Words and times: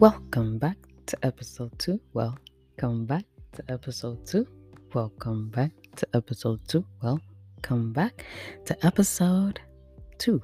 Welcome 0.00 0.58
back 0.58 0.76
to 1.06 1.16
episode 1.22 1.78
two. 1.78 2.00
Welcome 2.14 3.06
back 3.06 3.24
to 3.52 3.62
episode 3.68 4.26
two. 4.26 4.44
Welcome 4.92 5.50
back 5.50 5.70
to 5.94 6.08
episode 6.14 6.60
two. 6.66 6.84
Welcome 7.00 7.92
back 7.92 8.24
to 8.64 8.84
episode 8.84 9.60
two. 10.18 10.42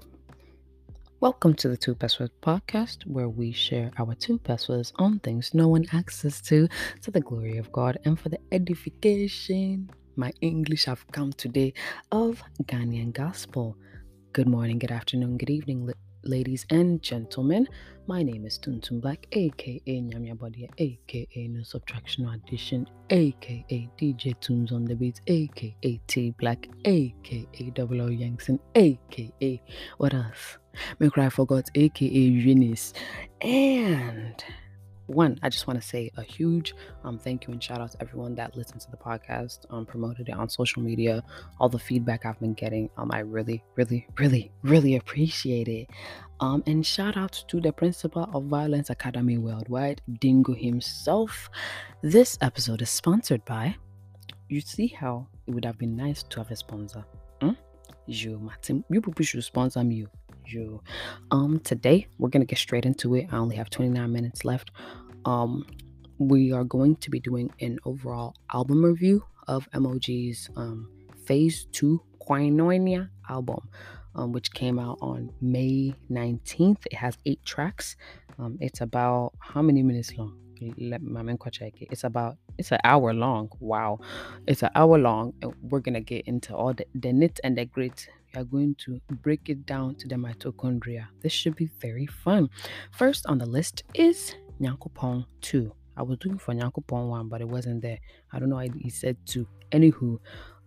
Welcome 1.18 1.54
to 1.54 1.68
the 1.68 1.76
Two 1.76 1.96
Pesewas 1.96 2.30
podcast, 2.40 3.04
where 3.06 3.28
we 3.28 3.50
share 3.50 3.90
our 3.98 4.14
two 4.14 4.38
pesewas 4.38 4.92
on 4.96 5.18
things 5.18 5.52
no 5.52 5.66
one 5.66 5.84
access 5.92 6.40
to, 6.42 6.68
to 7.02 7.10
the 7.10 7.20
glory 7.20 7.58
of 7.58 7.72
God 7.72 7.98
and 8.04 8.18
for 8.18 8.28
the 8.28 8.38
edification. 8.52 9.90
My 10.14 10.32
English 10.40 10.84
have 10.84 11.04
come 11.10 11.32
today 11.32 11.74
of 12.12 12.40
Ghanaian 12.66 13.12
gospel. 13.12 13.76
Good 14.32 14.48
morning, 14.48 14.78
good 14.78 14.92
afternoon, 14.92 15.38
good 15.38 15.50
evening, 15.50 15.86
ladies 16.22 16.66
and 16.70 17.02
gentlemen. 17.02 17.66
My 18.06 18.22
name 18.22 18.44
is 18.44 18.58
Tuntun 18.58 19.00
Black, 19.00 19.26
aka 19.32 19.80
Nyamia 19.86 20.38
Body, 20.38 20.68
aka 20.78 21.48
No 21.48 21.62
Subtraction 21.62 22.26
or 22.26 22.34
Addition, 22.34 22.86
aka 23.10 23.88
DJ 23.98 24.38
Tunes 24.40 24.72
on 24.72 24.84
the 24.84 24.94
Beats, 24.94 25.20
aka 25.26 26.00
T 26.06 26.34
Black, 26.38 26.68
aka 26.84 27.70
Double 27.74 28.02
O 28.02 28.08
Yankson, 28.08 28.58
aka 28.74 29.62
what 29.98 30.14
else? 30.14 30.58
Make 30.98 31.16
I 31.18 31.28
forgot, 31.28 31.70
aka 31.74 32.08
Eunice, 32.08 32.92
and 33.40 34.42
one, 35.10 35.38
I 35.42 35.48
just 35.48 35.66
want 35.66 35.80
to 35.80 35.86
say 35.86 36.10
a 36.16 36.22
huge 36.22 36.74
um, 37.04 37.18
thank 37.18 37.46
you 37.46 37.52
and 37.52 37.62
shout 37.62 37.80
out 37.80 37.92
to 37.92 38.00
everyone 38.00 38.34
that 38.36 38.56
listened 38.56 38.80
to 38.82 38.90
the 38.90 38.96
podcast, 38.96 39.66
um, 39.70 39.84
promoted 39.84 40.28
it 40.28 40.34
on 40.34 40.48
social 40.48 40.82
media, 40.82 41.22
all 41.58 41.68
the 41.68 41.78
feedback 41.78 42.24
I've 42.24 42.38
been 42.40 42.54
getting. 42.54 42.88
Um, 42.96 43.10
I 43.12 43.20
really, 43.20 43.62
really, 43.74 44.06
really, 44.18 44.50
really 44.62 44.96
appreciate 44.96 45.68
it. 45.68 45.88
Um, 46.40 46.62
and 46.66 46.84
shout 46.86 47.16
out 47.16 47.44
to 47.48 47.60
the 47.60 47.72
principal 47.72 48.28
of 48.32 48.44
Violence 48.44 48.88
Academy 48.90 49.36
Worldwide, 49.36 50.00
Dingo 50.20 50.54
himself. 50.54 51.50
This 52.02 52.38
episode 52.40 52.80
is 52.80 52.90
sponsored 52.90 53.44
by. 53.44 53.76
You 54.48 54.60
see 54.60 54.86
how 54.86 55.26
it 55.46 55.52
would 55.52 55.64
have 55.64 55.78
been 55.78 55.96
nice 55.96 56.22
to 56.24 56.40
have 56.40 56.50
a 56.50 56.56
sponsor. 56.56 57.04
Hmm? 57.40 57.50
You, 58.06 58.38
Martin, 58.38 58.84
you 58.90 59.00
people 59.00 59.24
should 59.24 59.44
sponsor 59.44 59.84
me 59.84 60.06
you. 60.52 60.82
Um, 61.30 61.60
today 61.60 62.06
we're 62.18 62.28
gonna 62.28 62.44
get 62.44 62.58
straight 62.58 62.86
into 62.86 63.14
it. 63.14 63.28
I 63.32 63.36
only 63.36 63.56
have 63.56 63.70
29 63.70 64.12
minutes 64.12 64.44
left. 64.44 64.70
Um, 65.24 65.66
we 66.18 66.52
are 66.52 66.64
going 66.64 66.96
to 66.96 67.10
be 67.10 67.18
doing 67.18 67.50
an 67.60 67.78
overall 67.84 68.34
album 68.52 68.84
review 68.84 69.24
of 69.48 69.68
MOG's 69.74 70.50
um, 70.56 70.88
Phase 71.24 71.66
2 71.72 72.00
Koinonia 72.20 73.08
album, 73.28 73.68
um, 74.14 74.32
which 74.32 74.52
came 74.52 74.78
out 74.78 74.98
on 75.00 75.32
May 75.40 75.94
19th. 76.10 76.86
It 76.86 76.94
has 76.94 77.16
eight 77.24 77.42
tracks. 77.44 77.96
Um, 78.38 78.58
it's 78.60 78.80
about 78.80 79.32
how 79.38 79.62
many 79.62 79.82
minutes 79.82 80.16
long? 80.16 80.36
Let 80.78 81.02
my 81.02 81.22
check 81.50 81.80
it. 81.80 81.88
It's 81.90 82.04
about 82.04 82.36
it's 82.58 82.70
an 82.70 82.80
hour 82.84 83.14
long. 83.14 83.48
Wow, 83.60 84.00
it's 84.46 84.62
an 84.62 84.68
hour 84.74 84.98
long, 84.98 85.32
and 85.40 85.54
we're 85.62 85.80
gonna 85.80 86.02
get 86.02 86.26
into 86.26 86.54
all 86.54 86.74
the, 86.74 86.84
the 86.94 87.14
nit 87.14 87.40
and 87.42 87.56
the 87.56 87.64
grit 87.64 88.10
we 88.34 88.40
are 88.40 88.44
going 88.44 88.74
to 88.76 89.00
break 89.22 89.48
it 89.48 89.66
down 89.66 89.94
to 89.96 90.08
the 90.08 90.14
mitochondria. 90.14 91.06
This 91.20 91.32
should 91.32 91.56
be 91.56 91.70
very 91.80 92.06
fun. 92.06 92.48
First 92.92 93.26
on 93.26 93.38
the 93.38 93.46
list 93.46 93.84
is 93.94 94.34
Nyankopon 94.60 95.24
2. 95.40 95.72
I 95.96 96.02
was 96.02 96.18
looking 96.22 96.38
for 96.38 96.54
Nyankopon 96.54 97.08
1, 97.08 97.28
but 97.28 97.40
it 97.40 97.48
wasn't 97.48 97.82
there. 97.82 97.98
I 98.32 98.38
don't 98.38 98.48
know 98.48 98.56
why 98.56 98.70
he 98.78 98.90
said 98.90 99.16
2. 99.26 99.46
Anywho, 99.72 100.18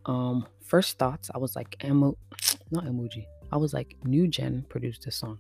um, 0.06 0.46
first 0.62 0.98
thoughts, 0.98 1.30
I 1.34 1.38
was 1.38 1.56
like, 1.56 1.84
emo, 1.84 2.18
not 2.72 2.86
emoji. 2.86 3.26
I 3.52 3.58
was 3.58 3.74
like, 3.74 3.96
New 4.04 4.28
Gen 4.28 4.66
produced 4.70 5.06
this 5.06 5.16
song. 5.16 5.40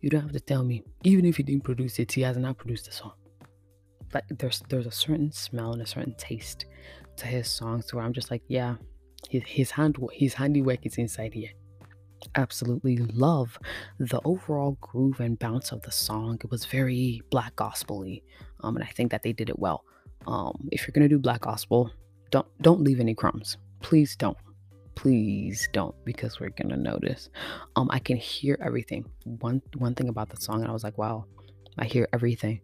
You 0.00 0.10
don't 0.10 0.22
have 0.22 0.32
to 0.32 0.40
tell 0.40 0.64
me. 0.64 0.82
Even 1.04 1.24
if 1.24 1.36
he 1.36 1.42
didn't 1.42 1.64
produce 1.64 1.98
it, 1.98 2.12
he 2.12 2.22
has 2.22 2.36
not 2.36 2.58
produced 2.58 2.86
the 2.86 2.92
song. 2.92 3.12
But 4.10 4.24
there's 4.28 4.62
there's 4.68 4.86
a 4.86 4.90
certain 4.90 5.32
smell 5.32 5.72
and 5.72 5.80
a 5.80 5.86
certain 5.86 6.14
taste 6.16 6.66
to 7.16 7.26
his 7.26 7.48
songs 7.48 7.94
where 7.94 8.04
I'm 8.04 8.12
just 8.12 8.30
like, 8.30 8.42
yeah, 8.48 8.76
his, 9.30 9.42
his 9.46 9.70
hand 9.70 9.96
his 10.12 10.34
handiwork 10.34 10.84
is 10.86 10.98
inside 10.98 11.34
here. 11.34 11.50
Absolutely 12.36 12.98
love 12.98 13.58
the 13.98 14.20
overall 14.24 14.78
groove 14.80 15.20
and 15.20 15.38
bounce 15.38 15.72
of 15.72 15.82
the 15.82 15.90
song. 15.90 16.38
It 16.42 16.50
was 16.50 16.64
very 16.66 17.20
black 17.30 17.56
gospely 17.56 18.22
um, 18.62 18.76
and 18.76 18.84
i 18.84 18.88
think 18.88 19.10
that 19.10 19.22
they 19.22 19.32
did 19.32 19.50
it 19.50 19.58
well. 19.58 19.84
Um, 20.26 20.68
if 20.70 20.86
you're 20.86 20.92
gonna 20.92 21.08
do 21.08 21.18
black 21.18 21.42
gospel 21.42 21.90
don't 22.30 22.46
don't 22.62 22.80
leave 22.80 22.98
any 22.98 23.14
crumbs. 23.14 23.58
Please 23.80 24.16
don't. 24.16 24.36
Please 24.94 25.68
don't 25.72 25.94
because 26.04 26.40
we're 26.40 26.50
gonna 26.50 26.76
notice. 26.76 27.28
Um 27.76 27.88
i 27.90 27.98
can 27.98 28.16
hear 28.16 28.58
everything. 28.64 29.04
One 29.24 29.60
one 29.76 29.94
thing 29.94 30.08
about 30.08 30.30
the 30.30 30.40
song 30.40 30.60
and 30.60 30.68
i 30.68 30.72
was 30.72 30.84
like 30.84 30.98
wow 30.98 31.26
i 31.78 31.84
hear 31.84 32.08
everything. 32.12 32.60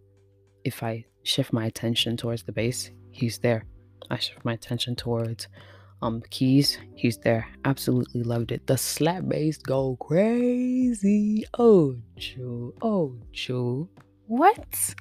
If 0.65 0.83
i 0.83 1.05
shift 1.23 1.53
my 1.53 1.67
attention 1.67 2.17
towards 2.17 2.43
the 2.43 2.53
bass 2.53 2.91
he's 3.11 3.39
there. 3.39 3.65
I 4.11 4.19
shift 4.19 4.45
my 4.45 4.55
attention 4.55 4.97
towards 4.97 5.49
um 6.03 6.23
keys 6.31 6.79
he's 6.95 7.19
there. 7.19 7.47
Absolutely 7.65 8.23
loved 8.23 8.53
it. 8.53 8.67
The 8.67 8.77
slap 8.77 9.29
bass 9.29 9.59
go 9.59 9.97
crazy. 9.97 11.45
Oh 11.59 11.97
joe. 12.17 12.75
Oh 12.83 13.17
joe. 13.33 13.89
What? 14.27 14.95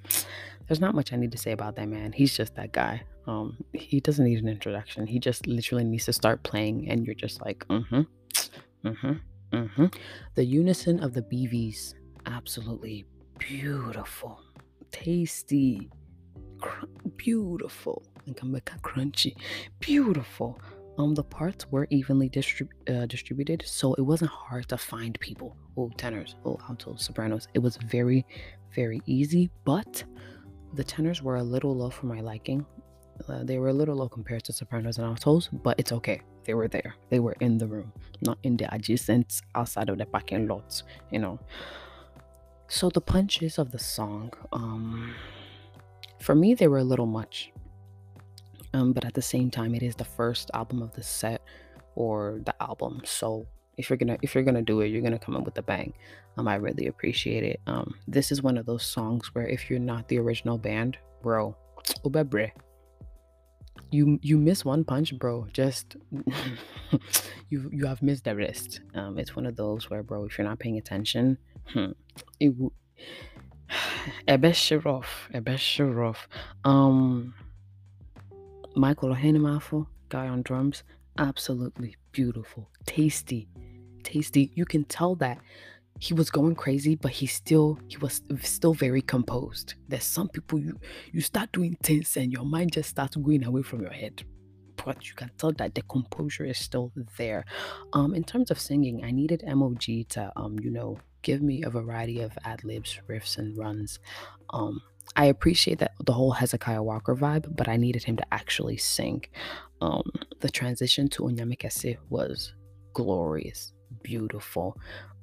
There's 0.68 0.82
not 0.82 0.96
much 0.96 1.14
i 1.14 1.16
need 1.16 1.32
to 1.32 1.38
say 1.38 1.52
about 1.52 1.76
that 1.76 1.88
man. 1.88 2.12
He's 2.12 2.36
just 2.36 2.56
that 2.56 2.72
guy. 2.72 3.04
Um 3.28 3.58
he 3.74 4.00
doesn't 4.00 4.26
need 4.26 4.40
an 4.40 4.50
introduction. 4.50 5.06
He 5.08 5.20
just 5.20 5.48
literally 5.48 5.84
needs 5.84 6.06
to 6.06 6.14
start 6.14 6.44
playing 6.44 6.90
and 6.90 7.06
you're 7.06 7.16
just 7.16 7.42
like 7.42 7.66
mm-hmm 7.68 8.02
mm-hmm 8.86 9.14
mm-hmm. 9.54 9.86
The 10.36 10.46
unison 10.46 11.04
of 11.04 11.14
the 11.14 11.22
bvs 11.22 11.94
absolutely 12.26 13.06
beautiful. 13.38 14.40
Tasty. 14.92 15.90
Cr- 16.60 16.86
beautiful. 17.18 18.04
And 18.26 18.36
come 18.36 18.52
back 18.52 18.72
crunchy. 18.82 19.36
Beautiful 19.80 20.60
um 20.98 21.14
the 21.14 21.24
parts 21.24 21.70
were 21.72 21.88
evenly 21.90 22.30
distrib- 22.30 22.70
uh, 22.90 23.06
distributed 23.06 23.64
so 23.66 23.94
it 23.96 24.02
wasn't 24.02 24.32
hard 24.32 24.68
to 24.70 24.78
find 24.78 25.20
people. 25.20 25.56
Oh 25.78 25.90
tenors. 25.98 26.36
Oh 26.46 26.58
altos 26.68 27.04
sopranos. 27.06 27.48
It 27.54 27.60
was 27.60 27.78
very 27.78 28.26
very 28.76 29.02
easy 29.06 29.50
but 29.64 30.04
the 30.74 30.84
tenors 30.84 31.22
were 31.22 31.38
a 31.38 31.44
little 31.44 31.76
low 31.76 31.90
for 31.90 32.08
my 32.08 32.22
liking. 32.22 32.66
Uh, 33.28 33.44
they 33.44 33.58
were 33.58 33.70
a 33.70 33.74
little 33.74 33.96
low 33.96 34.10
compared 34.10 34.44
to 34.44 34.54
sopranos 34.54 34.98
and 34.98 35.08
altos 35.08 35.50
but 35.52 35.80
it's 35.80 35.92
okay. 35.92 36.22
They 36.46 36.54
were 36.54 36.68
there. 36.68 36.96
They 37.10 37.20
were 37.20 37.36
in 37.40 37.58
the 37.58 37.68
room 37.68 37.92
not 38.22 38.38
in 38.44 38.58
the 38.58 38.74
adjacent 38.74 39.42
outside 39.56 39.90
of 39.90 39.98
the 39.98 40.06
parking 40.06 40.48
lot 40.48 40.82
you 41.12 41.20
know. 41.20 41.40
So 42.70 42.90
the 42.90 43.02
punches 43.02 43.58
of 43.60 43.72
the 43.72 43.80
song 43.80 44.34
um 44.52 45.14
for 46.20 46.36
me 46.36 46.54
they 46.56 46.68
were 46.68 46.80
a 46.80 46.84
little 46.84 47.06
much 47.06 47.52
um, 48.78 48.94
but 48.94 49.06
at 49.06 49.16
the 49.16 49.22
same 49.22 49.50
time, 49.50 49.74
it 49.74 49.82
is 49.82 49.96
the 49.96 50.06
first 50.06 50.52
album 50.54 50.84
of 50.84 50.94
the 50.94 51.02
set 51.02 51.42
or 51.96 52.42
the 52.46 52.54
album. 52.62 53.02
So 53.06 53.48
if 53.78 53.90
you're 53.90 53.98
gonna 53.98 54.18
if 54.22 54.36
you're 54.36 54.44
gonna 54.44 54.62
do 54.62 54.82
it, 54.82 54.88
you're 54.88 55.02
gonna 55.02 55.18
come 55.18 55.36
up 55.36 55.46
with 55.46 55.58
a 55.58 55.64
bang. 55.64 55.94
Um, 56.38 56.48
I 56.48 56.56
really 56.56 56.88
appreciate 56.88 57.44
it. 57.44 57.60
Um, 57.66 57.96
this 58.08 58.32
is 58.32 58.44
one 58.44 58.58
of 58.58 58.68
those 58.68 58.86
songs 58.86 59.34
where 59.34 59.48
if 59.48 59.70
you're 59.70 59.80
not 59.80 60.08
the 60.08 60.20
original 60.20 60.60
band, 60.60 60.98
bro, 61.24 61.56
you 63.92 64.20
you 64.22 64.38
miss 64.38 64.64
one 64.64 64.84
punch, 64.84 65.18
bro. 65.18 65.48
Just 65.54 65.96
you 67.50 67.70
you 67.74 67.88
have 67.88 68.04
missed 68.04 68.26
the 68.26 68.36
rest. 68.36 68.82
Um, 68.94 69.18
it's 69.18 69.36
one 69.36 69.48
of 69.48 69.56
those 69.56 69.90
where, 69.90 70.04
bro, 70.04 70.26
if 70.26 70.38
you're 70.38 70.48
not 70.48 70.60
paying 70.60 70.78
attention, 70.78 71.40
hmm, 71.74 71.92
it 72.40 72.54
a 74.28 74.38
bit 74.38 74.56
rough. 75.80 76.28
Um 76.64 77.34
Michael 78.78 79.10
Ohenemafo, 79.10 79.88
guy 80.10 80.28
on 80.28 80.44
drums, 80.44 80.84
absolutely 81.18 81.96
beautiful, 82.12 82.70
tasty, 82.86 83.50
tasty. 84.04 84.52
You 84.54 84.66
can 84.66 84.84
tell 84.84 85.16
that 85.16 85.40
he 86.00 86.14
was 86.14 86.30
going 86.30 86.54
crazy, 86.54 86.96
but 86.96 87.12
he 87.12 87.26
still 87.26 87.80
he 87.88 87.98
was 87.98 88.22
still 88.42 88.76
very 88.76 89.02
composed. 89.02 89.74
There's 89.88 90.04
some 90.04 90.30
people 90.30 90.60
you 90.60 90.80
you 91.12 91.22
start 91.22 91.52
doing 91.52 91.76
things 91.82 92.16
and 92.18 92.32
your 92.32 92.46
mind 92.46 92.74
just 92.74 92.90
starts 92.90 93.16
going 93.16 93.44
away 93.44 93.64
from 93.64 93.82
your 93.82 93.92
head. 93.92 94.24
But 94.88 95.10
you 95.10 95.16
can 95.16 95.30
tell 95.38 95.52
that 95.52 95.76
the 95.76 95.82
composure 95.82 96.46
is 96.46 96.58
still 96.58 96.94
there. 97.18 97.44
Um, 97.92 98.16
in 98.16 98.24
terms 98.24 98.52
of 98.52 98.58
singing, 98.58 99.04
I 99.04 99.12
needed 99.12 99.44
MOG 99.46 99.84
to 100.16 100.32
um, 100.38 100.58
you 100.62 100.72
know, 100.72 100.98
give 101.24 101.42
me 101.42 101.64
a 101.64 101.70
variety 101.70 102.22
of 102.22 102.32
ad 102.46 102.64
libs, 102.64 102.98
riffs, 103.10 103.38
and 103.38 103.58
runs. 103.58 104.00
Um, 104.52 104.82
I 105.18 105.26
appreciate 105.26 105.80
that 105.80 105.92
the 106.06 106.14
whole 106.14 106.32
Hezekiah 106.32 106.82
Walker 106.82 107.18
vibe, 107.18 107.54
but 107.54 107.68
I 107.68 107.76
needed 107.76 108.06
him 108.06 108.16
to 108.16 108.34
actually 108.34 108.78
sing. 108.78 109.26
Um, 109.82 110.10
the 110.40 110.50
transition 110.50 111.10
to 111.10 111.24
Onyamekese 111.24 111.98
was 112.10 112.54
glorious, 112.94 113.74
beautiful, 114.04 114.78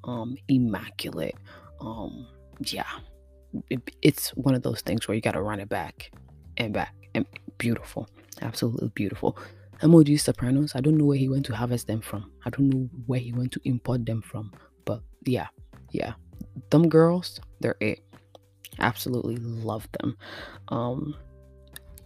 um, 0.05 0.37
immaculate. 0.49 1.37
Um, 1.81 2.27
yeah, 2.61 2.99
it, 3.71 3.81
it's 4.03 4.29
one 4.37 4.55
of 4.55 4.63
those 4.63 4.83
things 4.83 5.09
where 5.09 5.15
you 5.15 5.23
got 5.23 5.33
to 5.33 5.43
run 5.43 5.61
it 5.61 5.71
back 5.71 6.11
and 6.59 6.75
back 6.75 6.95
and 7.15 7.25
beautiful, 7.57 8.11
absolutely 8.43 8.91
beautiful. 8.95 9.39
MOG 9.83 10.19
Sopranos, 10.19 10.75
I 10.75 10.81
don't 10.81 10.97
know 10.97 11.05
where 11.05 11.19
he 11.19 11.29
went 11.29 11.47
to 11.47 11.55
harvest 11.55 11.87
them 11.87 12.01
from. 12.01 12.31
I 12.45 12.51
don't 12.51 12.71
know 12.71 12.89
where 13.07 13.21
he 13.21 13.33
went 13.33 13.53
to 13.53 13.61
import 13.65 14.07
them 14.07 14.23
from, 14.23 14.53
but 14.85 15.03
yeah, 15.25 15.49
yeah, 15.91 16.15
them 16.71 16.89
girls, 16.89 17.41
they're 17.61 17.77
it 17.81 18.01
Absolutely 18.79 19.37
love 19.37 19.89
them. 20.01 20.17
Um, 20.69 21.15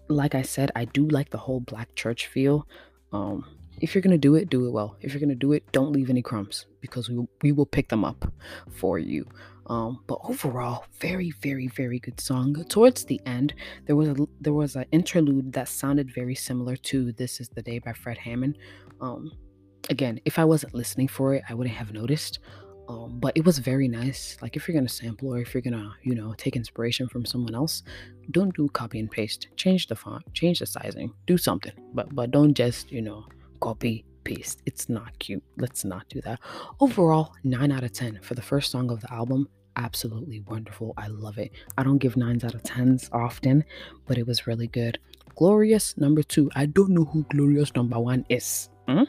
like 0.08 0.34
I 0.34 0.42
said, 0.42 0.70
I 0.76 0.84
do 0.86 1.06
like 1.08 1.30
the 1.30 1.38
whole 1.38 1.60
black 1.60 1.94
church 1.94 2.26
feel. 2.26 2.66
Um, 3.12 3.44
if 3.80 3.94
you're 3.94 4.02
gonna 4.02 4.18
do 4.18 4.34
it, 4.34 4.50
do 4.50 4.66
it 4.66 4.70
well. 4.70 4.96
If 5.00 5.12
you're 5.12 5.20
gonna 5.20 5.34
do 5.34 5.52
it, 5.52 5.70
don't 5.72 5.92
leave 5.92 6.10
any 6.10 6.22
crumbs 6.22 6.66
because 6.80 7.08
we 7.08 7.26
we 7.42 7.52
will 7.52 7.66
pick 7.66 7.88
them 7.88 8.04
up 8.04 8.30
for 8.70 8.98
you. 8.98 9.26
Um, 9.68 10.02
but 10.06 10.18
overall, 10.24 10.86
very, 10.98 11.30
very, 11.42 11.68
very 11.68 11.98
good 11.98 12.20
song. 12.20 12.64
Towards 12.68 13.04
the 13.04 13.20
end, 13.26 13.54
there 13.86 13.96
was 13.96 14.08
a 14.08 14.16
there 14.40 14.54
was 14.54 14.76
an 14.76 14.86
interlude 14.92 15.52
that 15.52 15.68
sounded 15.68 16.12
very 16.12 16.34
similar 16.34 16.76
to 16.76 17.12
"This 17.12 17.40
Is 17.40 17.48
the 17.50 17.62
Day" 17.62 17.78
by 17.78 17.92
Fred 17.92 18.18
Hammond. 18.18 18.56
Um, 19.00 19.30
again, 19.90 20.20
if 20.24 20.38
I 20.38 20.44
wasn't 20.44 20.74
listening 20.74 21.08
for 21.08 21.34
it, 21.34 21.42
I 21.48 21.54
wouldn't 21.54 21.76
have 21.76 21.92
noticed. 21.92 22.38
Um, 22.88 23.20
but 23.20 23.36
it 23.36 23.44
was 23.44 23.58
very 23.58 23.86
nice. 23.86 24.38
Like 24.40 24.56
if 24.56 24.66
you're 24.66 24.74
gonna 24.74 24.88
sample 24.88 25.34
or 25.34 25.40
if 25.40 25.52
you're 25.52 25.60
gonna, 25.60 25.94
you 26.02 26.14
know, 26.14 26.32
take 26.38 26.56
inspiration 26.56 27.06
from 27.06 27.26
someone 27.26 27.54
else, 27.54 27.82
don't 28.30 28.54
do 28.56 28.66
copy 28.70 28.98
and 28.98 29.10
paste. 29.10 29.48
Change 29.56 29.88
the 29.88 29.96
font, 29.96 30.22
change 30.32 30.60
the 30.60 30.66
sizing, 30.66 31.12
do 31.26 31.36
something. 31.36 31.72
But 31.92 32.14
but 32.14 32.30
don't 32.30 32.54
just, 32.54 32.90
you 32.90 33.02
know, 33.02 33.26
copy 33.60 34.06
paste. 34.24 34.62
It's 34.64 34.88
not 34.88 35.18
cute. 35.18 35.44
Let's 35.58 35.84
not 35.84 36.08
do 36.08 36.22
that. 36.22 36.40
Overall, 36.80 37.34
nine 37.44 37.70
out 37.72 37.84
of 37.84 37.92
ten 37.92 38.20
for 38.22 38.34
the 38.34 38.42
first 38.42 38.70
song 38.70 38.90
of 38.90 39.02
the 39.02 39.12
album. 39.12 39.46
Absolutely 39.78 40.40
wonderful. 40.40 40.92
I 40.96 41.06
love 41.06 41.38
it. 41.38 41.52
I 41.76 41.84
don't 41.84 41.98
give 41.98 42.16
nines 42.16 42.44
out 42.44 42.54
of 42.54 42.62
tens 42.64 43.08
often, 43.12 43.64
but 44.06 44.18
it 44.18 44.26
was 44.26 44.46
really 44.46 44.66
good. 44.66 44.98
Glorious 45.36 45.96
number 45.96 46.22
two. 46.22 46.50
I 46.56 46.66
don't 46.66 46.90
know 46.90 47.04
who 47.04 47.24
Glorious 47.30 47.74
number 47.76 47.98
one 47.98 48.26
is. 48.28 48.70
Hmm? 48.88 49.04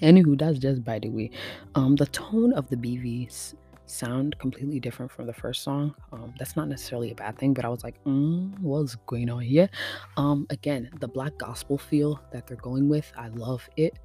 Anywho, 0.00 0.38
that's 0.38 0.58
just 0.58 0.82
by 0.84 0.98
the 0.98 1.10
way. 1.10 1.30
Um, 1.74 1.96
the 1.96 2.06
tone 2.06 2.54
of 2.54 2.68
the 2.70 2.76
BVs 2.76 3.54
sound 3.86 4.38
completely 4.38 4.80
different 4.80 5.12
from 5.12 5.26
the 5.26 5.34
first 5.34 5.62
song. 5.62 5.94
Um, 6.12 6.32
that's 6.38 6.56
not 6.56 6.68
necessarily 6.68 7.10
a 7.10 7.14
bad 7.14 7.38
thing, 7.38 7.52
but 7.52 7.66
I 7.66 7.68
was 7.68 7.84
like, 7.84 8.02
mm, 8.04 8.58
what's 8.60 8.94
going 9.06 9.28
on 9.28 9.42
here? 9.42 9.68
Um, 10.16 10.46
again, 10.50 10.90
the 11.00 11.08
black 11.08 11.36
gospel 11.36 11.76
feel 11.76 12.20
that 12.32 12.46
they're 12.46 12.56
going 12.56 12.88
with, 12.88 13.12
I 13.16 13.28
love 13.28 13.68
it. 13.76 13.98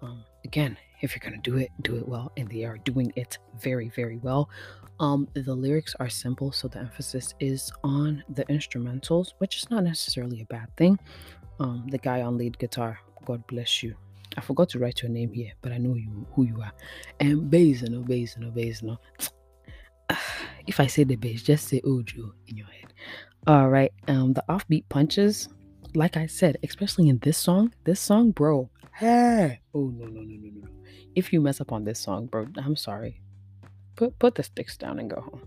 Um, 0.00 0.24
again, 0.44 0.76
if 1.04 1.14
you're 1.14 1.20
gonna 1.30 1.42
do 1.42 1.56
it, 1.58 1.70
do 1.82 1.96
it 1.96 2.08
well, 2.08 2.32
and 2.36 2.48
they 2.48 2.64
are 2.64 2.78
doing 2.78 3.12
it 3.14 3.38
very, 3.60 3.90
very 3.90 4.16
well. 4.16 4.48
Um, 5.00 5.28
the 5.34 5.54
lyrics 5.54 5.94
are 6.00 6.08
simple, 6.08 6.50
so 6.50 6.68
the 6.68 6.78
emphasis 6.78 7.34
is 7.40 7.70
on 7.82 8.24
the 8.28 8.44
instrumentals, 8.46 9.32
which 9.38 9.56
is 9.56 9.70
not 9.70 9.84
necessarily 9.84 10.40
a 10.40 10.46
bad 10.46 10.74
thing. 10.76 10.98
Um, 11.60 11.86
the 11.90 11.98
guy 11.98 12.22
on 12.22 12.38
lead 12.38 12.58
guitar, 12.58 12.98
God 13.26 13.46
bless 13.46 13.82
you. 13.82 13.94
I 14.36 14.40
forgot 14.40 14.68
to 14.70 14.78
write 14.78 15.02
your 15.02 15.10
name 15.10 15.32
here, 15.32 15.52
but 15.62 15.72
I 15.72 15.78
know 15.78 15.94
you 15.94 16.26
who 16.32 16.44
you 16.44 16.60
are. 16.60 16.72
And 17.20 17.50
bass, 17.50 17.82
no 17.82 18.00
bass, 18.00 18.36
no 18.38 18.50
bass, 18.50 18.82
no. 18.82 18.98
If 20.66 20.80
I 20.80 20.86
say 20.86 21.04
the 21.04 21.16
bass, 21.16 21.42
just 21.42 21.68
say 21.68 21.82
Ojo 21.84 22.32
in 22.46 22.56
your 22.56 22.66
head. 22.68 22.94
All 23.46 23.68
right. 23.68 23.92
Um, 24.08 24.32
the 24.32 24.42
offbeat 24.48 24.84
punches, 24.88 25.48
like 25.94 26.16
I 26.16 26.26
said, 26.26 26.58
especially 26.62 27.08
in 27.08 27.18
this 27.18 27.38
song, 27.38 27.72
this 27.84 28.00
song, 28.00 28.30
bro. 28.30 28.70
Hey, 28.94 29.60
oh 29.74 29.92
no 29.94 30.06
no 30.06 30.20
no 30.20 30.36
no 30.36 30.50
no. 30.60 30.68
If 31.14 31.32
you 31.32 31.40
mess 31.40 31.60
up 31.60 31.72
on 31.72 31.84
this 31.84 32.00
song, 32.00 32.26
bro, 32.26 32.46
I'm 32.56 32.76
sorry. 32.76 33.20
Put 33.96 34.18
put 34.18 34.34
the 34.34 34.42
sticks 34.42 34.76
down 34.76 34.98
and 34.98 35.10
go 35.10 35.20
home. 35.20 35.42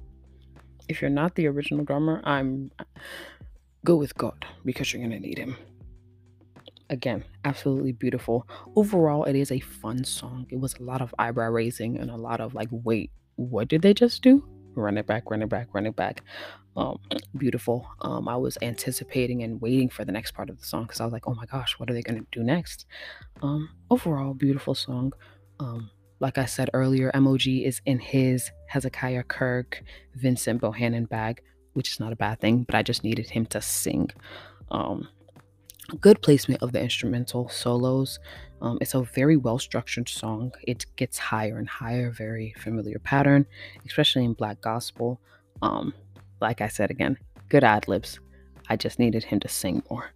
If 0.87 1.01
you're 1.01 1.09
not 1.09 1.35
the 1.35 1.47
original 1.47 1.83
drummer, 1.83 2.21
I'm 2.23 2.71
go 3.83 3.95
with 3.95 4.15
God 4.17 4.45
because 4.65 4.91
you're 4.91 5.01
gonna 5.01 5.19
need 5.19 5.37
him 5.37 5.55
again, 6.89 7.23
absolutely 7.45 7.91
beautiful. 7.91 8.47
Overall, 8.75 9.25
it 9.25 9.35
is 9.35 9.51
a 9.51 9.59
fun 9.59 10.03
song. 10.03 10.47
It 10.49 10.59
was 10.59 10.75
a 10.75 10.83
lot 10.83 11.01
of 11.01 11.13
eyebrow 11.19 11.49
raising 11.49 11.97
and 11.97 12.09
a 12.09 12.15
lot 12.15 12.39
of 12.39 12.53
like, 12.53 12.69
wait, 12.71 13.11
what 13.35 13.67
did 13.67 13.81
they 13.81 13.93
just 13.93 14.21
do? 14.21 14.47
Run 14.77 14.97
it 14.97 15.07
back, 15.07 15.29
run 15.29 15.41
it 15.41 15.49
back, 15.49 15.67
run 15.73 15.85
it 15.85 15.95
back. 15.95 16.21
Um, 16.75 16.99
beautiful. 17.37 17.87
Um, 18.01 18.27
I 18.27 18.35
was 18.35 18.57
anticipating 18.61 19.43
and 19.43 19.59
waiting 19.59 19.89
for 19.89 20.05
the 20.05 20.11
next 20.11 20.31
part 20.33 20.49
of 20.49 20.59
the 20.59 20.65
song 20.65 20.83
because 20.83 21.01
I 21.01 21.03
was 21.03 21.13
like, 21.13 21.27
oh 21.27 21.33
my 21.33 21.45
gosh, 21.45 21.79
what 21.79 21.89
are 21.89 21.93
they 21.93 22.03
gonna 22.03 22.21
do 22.31 22.43
next? 22.43 22.85
Um, 23.41 23.69
overall, 23.89 24.33
beautiful 24.33 24.75
song. 24.75 25.13
Um, 25.59 25.89
like 26.19 26.37
I 26.37 26.45
said 26.45 26.69
earlier, 26.73 27.11
MOG 27.13 27.47
is 27.47 27.81
in 27.85 27.99
his 27.99 28.51
Hezekiah 28.67 29.23
Kirk, 29.23 29.83
Vincent 30.15 30.61
Bohanan 30.61 31.09
bag, 31.09 31.41
which 31.73 31.91
is 31.91 31.99
not 31.99 32.13
a 32.13 32.15
bad 32.15 32.39
thing, 32.39 32.63
but 32.63 32.75
I 32.75 32.83
just 32.83 33.03
needed 33.03 33.29
him 33.29 33.45
to 33.47 33.61
sing. 33.61 34.09
Um, 34.71 35.07
good 35.95 36.21
placement 36.21 36.61
of 36.61 36.71
the 36.71 36.81
instrumental 36.81 37.49
solos. 37.49 38.19
Um, 38.61 38.77
it's 38.81 38.93
a 38.93 39.01
very 39.03 39.37
well 39.37 39.59
structured 39.59 40.09
song. 40.09 40.51
It 40.63 40.85
gets 40.95 41.17
higher 41.17 41.57
and 41.57 41.69
higher, 41.69 42.11
very 42.11 42.53
familiar 42.57 42.99
pattern, 42.99 43.45
especially 43.85 44.25
in 44.25 44.33
black 44.33 44.61
gospel. 44.61 45.19
Um, 45.61 45.93
like 46.41 46.61
I 46.61 46.67
said 46.67 46.91
again, 46.91 47.17
good 47.49 47.63
ad 47.63 47.87
libs. 47.87 48.19
I 48.69 48.75
just 48.75 48.99
needed 48.99 49.23
him 49.23 49.39
to 49.41 49.47
sing 49.47 49.83
more. 49.89 50.11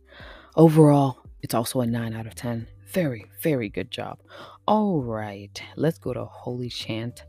Overall, 0.55 1.17
it's 1.41 1.53
also 1.53 1.81
a 1.81 1.85
9 1.85 2.13
out 2.13 2.27
of 2.27 2.35
10. 2.35 2.67
Very, 2.87 3.25
very 3.41 3.69
good 3.69 3.89
job. 3.89 4.19
All 4.67 5.01
right, 5.01 5.61
let's 5.77 5.97
go 5.97 6.13
to 6.13 6.25
Holy 6.25 6.69
Chant. 6.69 7.23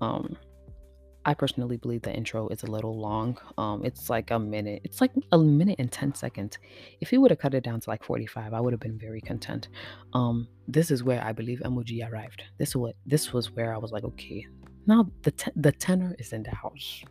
Um, 0.00 0.36
I 1.26 1.34
personally 1.34 1.76
believe 1.76 2.02
the 2.02 2.12
intro 2.12 2.48
is 2.48 2.62
a 2.62 2.66
little 2.66 2.98
long. 2.98 3.38
Um, 3.56 3.84
it's 3.84 4.10
like 4.10 4.30
a 4.30 4.38
minute. 4.38 4.82
It's 4.84 5.00
like 5.00 5.12
a 5.32 5.38
minute 5.38 5.76
and 5.78 5.90
10 5.90 6.14
seconds. 6.14 6.58
If 7.00 7.10
he 7.10 7.18
would 7.18 7.30
have 7.30 7.40
cut 7.40 7.54
it 7.54 7.64
down 7.64 7.80
to 7.80 7.90
like 7.90 8.04
45, 8.04 8.52
I 8.52 8.60
would 8.60 8.72
have 8.72 8.80
been 8.80 8.98
very 8.98 9.20
content. 9.20 9.68
Um, 10.12 10.48
this 10.68 10.90
is 10.90 11.02
where 11.02 11.24
I 11.24 11.32
believe 11.32 11.62
MOG 11.64 11.90
arrived. 12.10 12.42
This 12.58 12.70
is 12.70 12.76
what 12.76 12.96
this 13.06 13.32
was 13.32 13.50
where 13.52 13.74
I 13.74 13.78
was 13.78 13.90
like, 13.92 14.04
okay, 14.04 14.46
now 14.86 15.10
the 15.22 15.30
te- 15.30 15.52
the 15.56 15.72
tenor 15.72 16.14
is 16.18 16.32
in 16.32 16.42
the 16.42 16.54
house. 16.54 17.02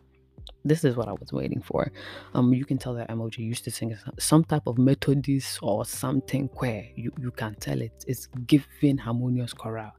This 0.66 0.84
is 0.84 0.96
what 0.96 1.08
I 1.08 1.12
was 1.12 1.30
waiting 1.32 1.60
for. 1.60 1.92
Um, 2.32 2.54
you 2.54 2.64
can 2.64 2.78
tell 2.78 2.94
that 2.94 3.14
MOG 3.14 3.36
used 3.36 3.64
to 3.64 3.70
sing 3.70 3.94
some 4.18 4.44
type 4.44 4.62
of 4.66 4.78
Methodist 4.78 5.58
or 5.62 5.84
something 5.84 6.48
where 6.54 6.86
you, 6.96 7.12
you 7.20 7.30
can 7.30 7.54
tell 7.56 7.82
it. 7.82 8.04
It's 8.06 8.28
giving 8.46 8.96
harmonious 8.96 9.52
chorale. 9.52 9.92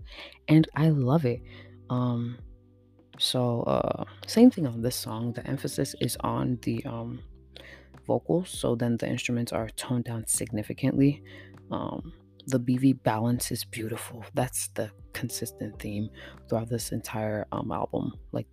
And 0.48 0.68
I 0.76 0.90
love 0.90 1.26
it. 1.26 1.42
Um, 1.92 2.40
so 3.20 3.62
uh, 3.62 4.04
same 4.28 4.52
thing 4.52 4.68
on 4.68 4.82
this 4.82 4.96
song. 4.96 5.34
The 5.34 5.46
emphasis 5.48 5.96
is 6.02 6.18
on 6.22 6.60
the 6.64 6.84
um, 6.86 7.20
vocals, 8.06 8.50
so 8.50 8.76
then 8.76 8.98
the 8.98 9.08
instruments 9.08 9.54
are 9.54 9.70
toned 9.70 10.06
down 10.06 10.26
significantly. 10.28 11.24
Um, 11.72 12.14
the 12.48 12.60
BV 12.60 13.02
balance 13.04 13.52
is 13.52 13.64
beautiful. 13.64 14.24
That's 14.34 14.68
the 14.70 14.92
consistent 15.14 15.80
theme 15.80 16.10
throughout 16.48 16.70
this 16.70 16.92
entire 16.92 17.48
um, 17.52 17.72
album. 17.72 18.14
Like 18.32 18.48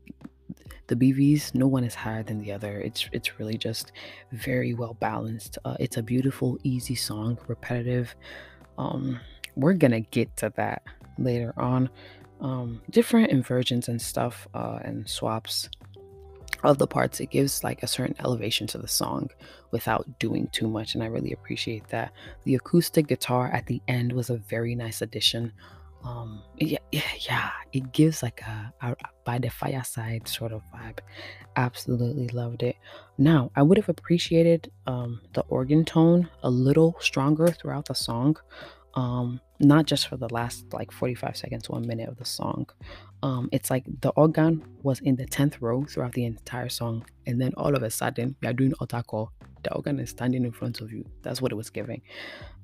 the 0.86 0.96
BVs, 0.96 1.54
no 1.54 1.66
one 1.66 1.84
is 1.84 1.94
higher 1.94 2.22
than 2.22 2.38
the 2.38 2.52
other. 2.52 2.80
It's 2.80 3.08
it's 3.12 3.38
really 3.38 3.58
just 3.58 3.92
very 4.32 4.74
well 4.74 4.94
balanced. 4.94 5.58
Uh, 5.64 5.76
it's 5.78 5.96
a 5.96 6.02
beautiful, 6.02 6.58
easy 6.62 6.94
song, 6.94 7.38
repetitive. 7.48 8.14
Um, 8.78 9.20
we're 9.56 9.74
gonna 9.74 10.00
get 10.00 10.34
to 10.38 10.52
that 10.56 10.82
later 11.18 11.52
on 11.58 11.90
um, 12.42 12.82
different 12.90 13.30
inversions 13.30 13.88
and 13.88 14.02
stuff 14.02 14.46
uh, 14.52 14.80
and 14.82 15.08
swaps 15.08 15.70
of 16.64 16.78
the 16.78 16.86
parts 16.86 17.18
it 17.18 17.30
gives 17.30 17.64
like 17.64 17.82
a 17.82 17.88
certain 17.88 18.14
elevation 18.20 18.66
to 18.68 18.78
the 18.78 18.86
song 18.86 19.28
without 19.72 20.06
doing 20.20 20.48
too 20.52 20.68
much 20.68 20.94
and 20.94 21.02
i 21.02 21.06
really 21.06 21.32
appreciate 21.32 21.88
that. 21.88 22.12
The 22.44 22.54
acoustic 22.54 23.06
guitar 23.06 23.48
at 23.52 23.66
the 23.66 23.80
end 23.88 24.12
was 24.12 24.30
a 24.30 24.36
very 24.36 24.74
nice 24.74 25.02
addition 25.02 25.52
um 26.04 26.42
yeah 26.58 26.78
yeah 27.20 27.50
it 27.72 27.92
gives 27.92 28.22
like 28.22 28.40
a, 28.42 28.72
a 28.82 28.96
by 29.24 29.38
the 29.38 29.50
fireside 29.50 30.26
sort 30.26 30.52
of 30.52 30.62
vibe. 30.74 30.98
Absolutely 31.56 32.28
loved 32.28 32.62
it. 32.62 32.76
Now 33.18 33.50
i 33.56 33.62
would 33.62 33.76
have 33.76 33.88
appreciated 33.88 34.70
um 34.86 35.20
the 35.34 35.42
organ 35.42 35.84
tone 35.84 36.28
a 36.42 36.50
little 36.50 36.96
stronger 37.00 37.48
throughout 37.48 37.86
the 37.86 37.94
song 37.94 38.36
um 38.94 39.40
not 39.60 39.86
just 39.86 40.08
for 40.08 40.16
the 40.16 40.28
last 40.32 40.72
like 40.72 40.90
45 40.90 41.36
seconds 41.36 41.68
a 41.70 41.80
minute 41.80 42.08
of 42.08 42.16
the 42.16 42.24
song. 42.24 42.66
Um 43.22 43.48
it's 43.52 43.70
like 43.70 43.84
the 44.00 44.10
organ 44.10 44.64
was 44.82 45.00
in 45.00 45.16
the 45.16 45.26
10th 45.26 45.58
row 45.60 45.84
throughout 45.84 46.12
the 46.12 46.24
entire 46.24 46.68
song 46.68 47.04
and 47.26 47.40
then 47.40 47.52
all 47.56 47.74
of 47.76 47.82
a 47.82 47.90
sudden 47.90 48.34
are 48.44 48.52
doing 48.52 48.72
otako 48.80 49.28
the 49.62 49.72
organ 49.72 50.00
is 50.00 50.10
standing 50.10 50.44
in 50.44 50.50
front 50.50 50.80
of 50.80 50.92
you. 50.92 51.04
That's 51.22 51.40
what 51.40 51.52
it 51.52 51.54
was 51.54 51.70
giving. 51.70 52.02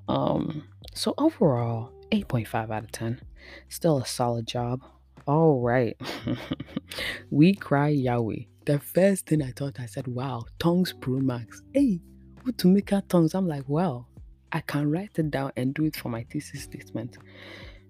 Um 0.08 0.64
so 0.94 1.14
overall 1.18 1.92
8.5 2.10 2.70
out 2.70 2.84
of 2.84 2.92
10 2.92 3.20
still 3.68 3.98
a 3.98 4.06
solid 4.06 4.46
job 4.46 4.80
all 5.26 5.60
right 5.60 5.96
we 7.30 7.54
cry 7.54 7.88
yahweh 7.88 8.44
the 8.66 8.78
first 8.78 9.26
thing 9.26 9.42
i 9.42 9.50
thought 9.52 9.80
i 9.80 9.86
said 9.86 10.06
wow 10.06 10.44
tongues 10.58 10.94
pro 11.00 11.18
max 11.18 11.62
hey 11.72 12.00
what 12.42 12.56
to 12.58 12.66
make 12.66 12.92
our 12.92 13.02
tongues 13.02 13.34
i'm 13.34 13.46
like 13.46 13.68
wow 13.68 14.06
I 14.52 14.60
can 14.60 14.90
write 14.90 15.18
it 15.18 15.30
down 15.30 15.52
and 15.56 15.74
do 15.74 15.84
it 15.84 15.96
for 15.96 16.08
my 16.08 16.24
thesis 16.24 16.62
statement. 16.62 17.18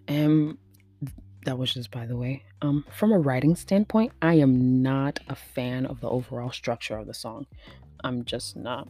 Um, 0.09 0.59
that 1.45 1.57
was 1.57 1.73
just 1.73 1.91
by 1.91 2.07
the 2.07 2.17
way. 2.17 2.43
Um, 2.63 2.85
from 2.91 3.13
a 3.13 3.19
writing 3.19 3.55
standpoint, 3.55 4.13
I 4.21 4.35
am 4.35 4.83
not 4.83 5.21
a 5.29 5.37
fan 5.37 5.87
of 5.87 6.01
the 6.01 6.09
overall 6.09 6.51
structure 6.51 6.99
of 6.99 7.07
the 7.07 7.15
song. 7.15 7.47
I'm 8.03 8.25
just 8.25 8.57
not. 8.57 8.89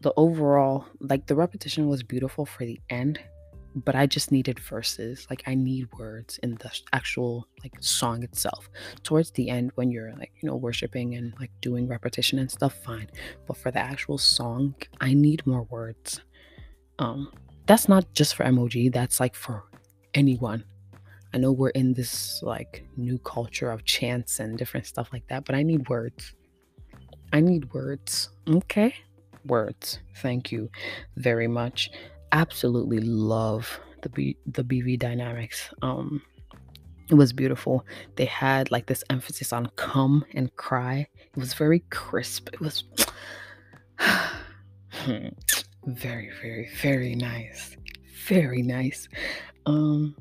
The 0.00 0.12
overall, 0.16 0.86
like 1.00 1.26
the 1.26 1.34
repetition 1.34 1.88
was 1.88 2.02
beautiful 2.02 2.46
for 2.46 2.64
the 2.64 2.80
end, 2.90 3.20
but 3.74 3.94
I 3.94 4.06
just 4.06 4.30
needed 4.30 4.58
verses. 4.58 5.26
Like 5.28 5.42
I 5.46 5.54
need 5.54 5.88
words 5.98 6.38
in 6.42 6.54
the 6.56 6.70
actual 6.92 7.46
like 7.62 7.74
song 7.80 8.22
itself. 8.22 8.68
Towards 9.02 9.32
the 9.32 9.50
end, 9.50 9.72
when 9.74 9.90
you're 9.90 10.12
like 10.14 10.32
you 10.40 10.48
know 10.48 10.56
worshiping 10.56 11.14
and 11.14 11.34
like 11.40 11.50
doing 11.60 11.88
repetition 11.88 12.38
and 12.38 12.50
stuff, 12.50 12.74
fine. 12.84 13.08
But 13.46 13.56
for 13.56 13.70
the 13.70 13.80
actual 13.80 14.18
song, 14.18 14.74
I 15.00 15.14
need 15.14 15.46
more 15.46 15.64
words. 15.64 16.20
Um, 16.98 17.32
that's 17.66 17.88
not 17.88 18.12
just 18.14 18.34
for 18.34 18.50
MOG, 18.50 18.92
That's 18.92 19.18
like 19.20 19.34
for 19.34 19.64
anyone. 20.14 20.64
I 21.32 21.38
know 21.38 21.50
we're 21.50 21.70
in 21.70 21.94
this 21.94 22.40
like 22.42 22.86
new 22.96 23.18
culture 23.18 23.70
of 23.70 23.84
chants 23.84 24.38
and 24.38 24.56
different 24.56 24.86
stuff 24.86 25.08
like 25.12 25.26
that, 25.28 25.44
but 25.44 25.56
I 25.56 25.64
need 25.64 25.88
words. 25.88 26.32
I 27.32 27.40
need 27.40 27.72
words. 27.74 28.28
Okay? 28.48 28.94
Words. 29.44 29.98
Thank 30.18 30.52
you 30.52 30.70
very 31.16 31.48
much 31.48 31.90
absolutely 32.34 33.00
love 33.00 33.80
the 34.02 34.10
B- 34.10 34.36
the 34.44 34.62
BV 34.64 34.98
dynamics. 34.98 35.70
Um, 35.80 36.20
it 37.08 37.14
was 37.14 37.32
beautiful. 37.32 37.86
They 38.16 38.24
had 38.26 38.70
like 38.70 38.86
this 38.86 39.04
emphasis 39.08 39.52
on 39.52 39.70
come 39.76 40.24
and 40.34 40.54
cry. 40.56 41.06
It 41.34 41.38
was 41.38 41.54
very 41.54 41.80
crisp. 41.90 42.48
It 42.52 42.60
was 42.60 42.84
very, 45.86 46.30
very, 46.42 46.68
very 46.82 47.14
nice. 47.14 47.76
Very 48.26 48.62
nice. 48.62 49.08
Um, 49.66 50.16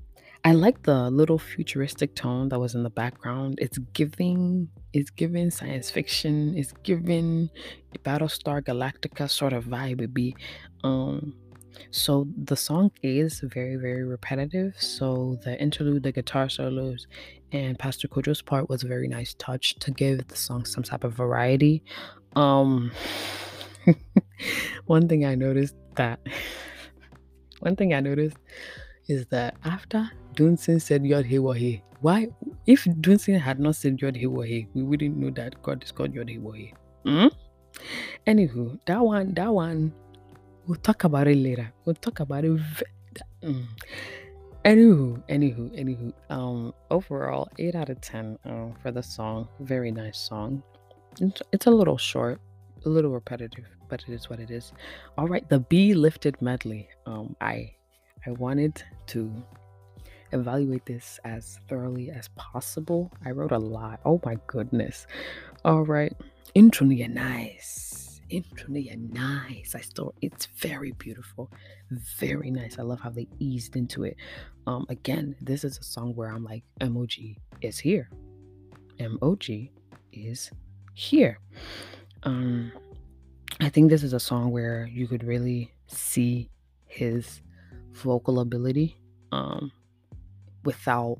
I 0.45 0.51
like 0.51 0.83
the 0.83 1.09
little 1.09 1.39
futuristic 1.39 2.15
tone 2.15 2.49
that 2.49 2.59
was 2.59 2.75
in 2.75 2.83
the 2.83 2.89
background. 2.89 3.59
It's 3.61 3.77
giving 3.93 4.67
it's 4.91 5.09
giving 5.09 5.49
science 5.49 5.89
fiction. 5.89 6.53
It's 6.57 6.73
giving 6.83 7.49
Battlestar 8.03 8.61
Galactica 8.61 9.29
sort 9.29 9.53
of 9.53 9.65
vibe. 9.65 10.01
It 10.01 10.13
be 10.13 10.35
um 10.83 11.33
so 11.91 12.27
the 12.43 12.55
song 12.55 12.91
is 13.01 13.39
very, 13.41 13.75
very 13.75 14.03
repetitive. 14.03 14.75
So 14.77 15.39
the 15.43 15.59
interlude, 15.61 16.03
the 16.03 16.11
guitar 16.11 16.49
solos, 16.49 17.07
and 17.51 17.77
Pastor 17.77 18.07
Kojo's 18.07 18.41
part 18.41 18.69
was 18.69 18.83
a 18.83 18.87
very 18.87 19.07
nice 19.07 19.35
touch 19.35 19.75
to 19.75 19.91
give 19.91 20.27
the 20.27 20.35
song 20.35 20.65
some 20.65 20.83
type 20.83 21.03
of 21.03 21.13
variety. 21.13 21.83
Um 22.35 22.91
one 24.85 25.07
thing 25.07 25.25
I 25.25 25.35
noticed 25.35 25.75
that 25.95 26.19
one 27.59 27.75
thing 27.75 27.93
I 27.93 27.99
noticed 27.99 28.37
is 29.07 29.25
that 29.27 29.55
after 29.63 30.09
Dunsin 30.35 30.81
said 30.81 31.05
Yod 31.05 31.25
He 31.25 31.37
Wahi, 31.37 31.83
why 32.01 32.27
if 32.65 32.85
Dunsin 32.85 33.39
had 33.39 33.59
not 33.59 33.75
said 33.75 34.01
Yod 34.01 34.15
He 34.15 34.27
Wahi, 34.27 34.67
we 34.73 34.83
wouldn't 34.83 35.17
know 35.17 35.29
that 35.31 35.61
God 35.61 35.83
is 35.83 35.91
called 35.91 36.13
Yod 36.13 36.29
He 36.29 36.37
Wahi. 36.37 36.73
Mm? 37.05 37.31
Anywho, 38.27 38.79
that 38.85 39.01
one, 39.01 39.33
that 39.33 39.53
one 39.53 39.93
We'll 40.65 40.79
talk 40.79 41.03
about 41.03 41.27
it 41.27 41.35
later. 41.35 41.73
We'll 41.83 41.95
talk 41.95 42.21
about 42.21 42.45
it. 42.45 42.59
Mm. 43.43 43.65
Anywho, 44.63 45.21
anywho, 45.27 45.69
anywho. 45.77 46.13
Um, 46.29 46.73
overall, 46.89 47.49
eight 47.59 47.75
out 47.75 47.89
of 47.89 47.99
ten. 47.99 48.39
Um, 48.45 48.73
for 48.81 48.91
the 48.91 49.03
song, 49.03 49.49
very 49.59 49.91
nice 49.91 50.17
song. 50.17 50.63
It's, 51.19 51.41
it's 51.51 51.65
a 51.65 51.71
little 51.71 51.97
short, 51.97 52.39
a 52.85 52.89
little 52.89 53.11
repetitive, 53.11 53.65
but 53.89 54.03
it 54.07 54.13
is 54.13 54.29
what 54.29 54.39
it 54.39 54.51
is. 54.51 54.71
All 55.17 55.27
right, 55.27 55.47
the 55.49 55.59
B 55.59 55.93
lifted 55.93 56.41
medley. 56.41 56.87
Um, 57.05 57.35
I, 57.41 57.73
I 58.25 58.31
wanted 58.31 58.81
to 59.07 59.31
evaluate 60.31 60.85
this 60.85 61.19
as 61.25 61.59
thoroughly 61.67 62.09
as 62.09 62.29
possible. 62.37 63.11
I 63.25 63.31
wrote 63.31 63.51
a 63.51 63.59
lot. 63.59 63.99
Oh 64.05 64.21
my 64.23 64.37
goodness. 64.47 65.07
All 65.65 65.83
right, 65.83 66.13
intro 66.55 66.87
nice 66.87 68.12
introduced 68.29 68.89
and 68.89 69.13
nice. 69.13 69.75
I 69.75 69.81
still, 69.81 70.13
it's 70.21 70.45
very 70.45 70.91
beautiful, 70.93 71.51
very 72.17 72.51
nice. 72.51 72.79
I 72.79 72.83
love 72.83 72.99
how 72.99 73.09
they 73.09 73.27
eased 73.39 73.75
into 73.75 74.03
it. 74.03 74.17
Um, 74.67 74.85
again, 74.89 75.35
this 75.41 75.63
is 75.63 75.77
a 75.77 75.83
song 75.83 76.15
where 76.15 76.29
I'm 76.29 76.43
like, 76.43 76.63
MOG 76.81 77.13
is 77.61 77.79
here. 77.79 78.09
MOG 78.99 79.45
is 80.11 80.51
here. 80.93 81.39
Um, 82.23 82.71
I 83.59 83.69
think 83.69 83.89
this 83.89 84.03
is 84.03 84.13
a 84.13 84.19
song 84.19 84.51
where 84.51 84.89
you 84.91 85.07
could 85.07 85.23
really 85.23 85.73
see 85.87 86.49
his 86.85 87.41
vocal 87.91 88.39
ability 88.39 88.97
um, 89.31 89.71
without 90.63 91.19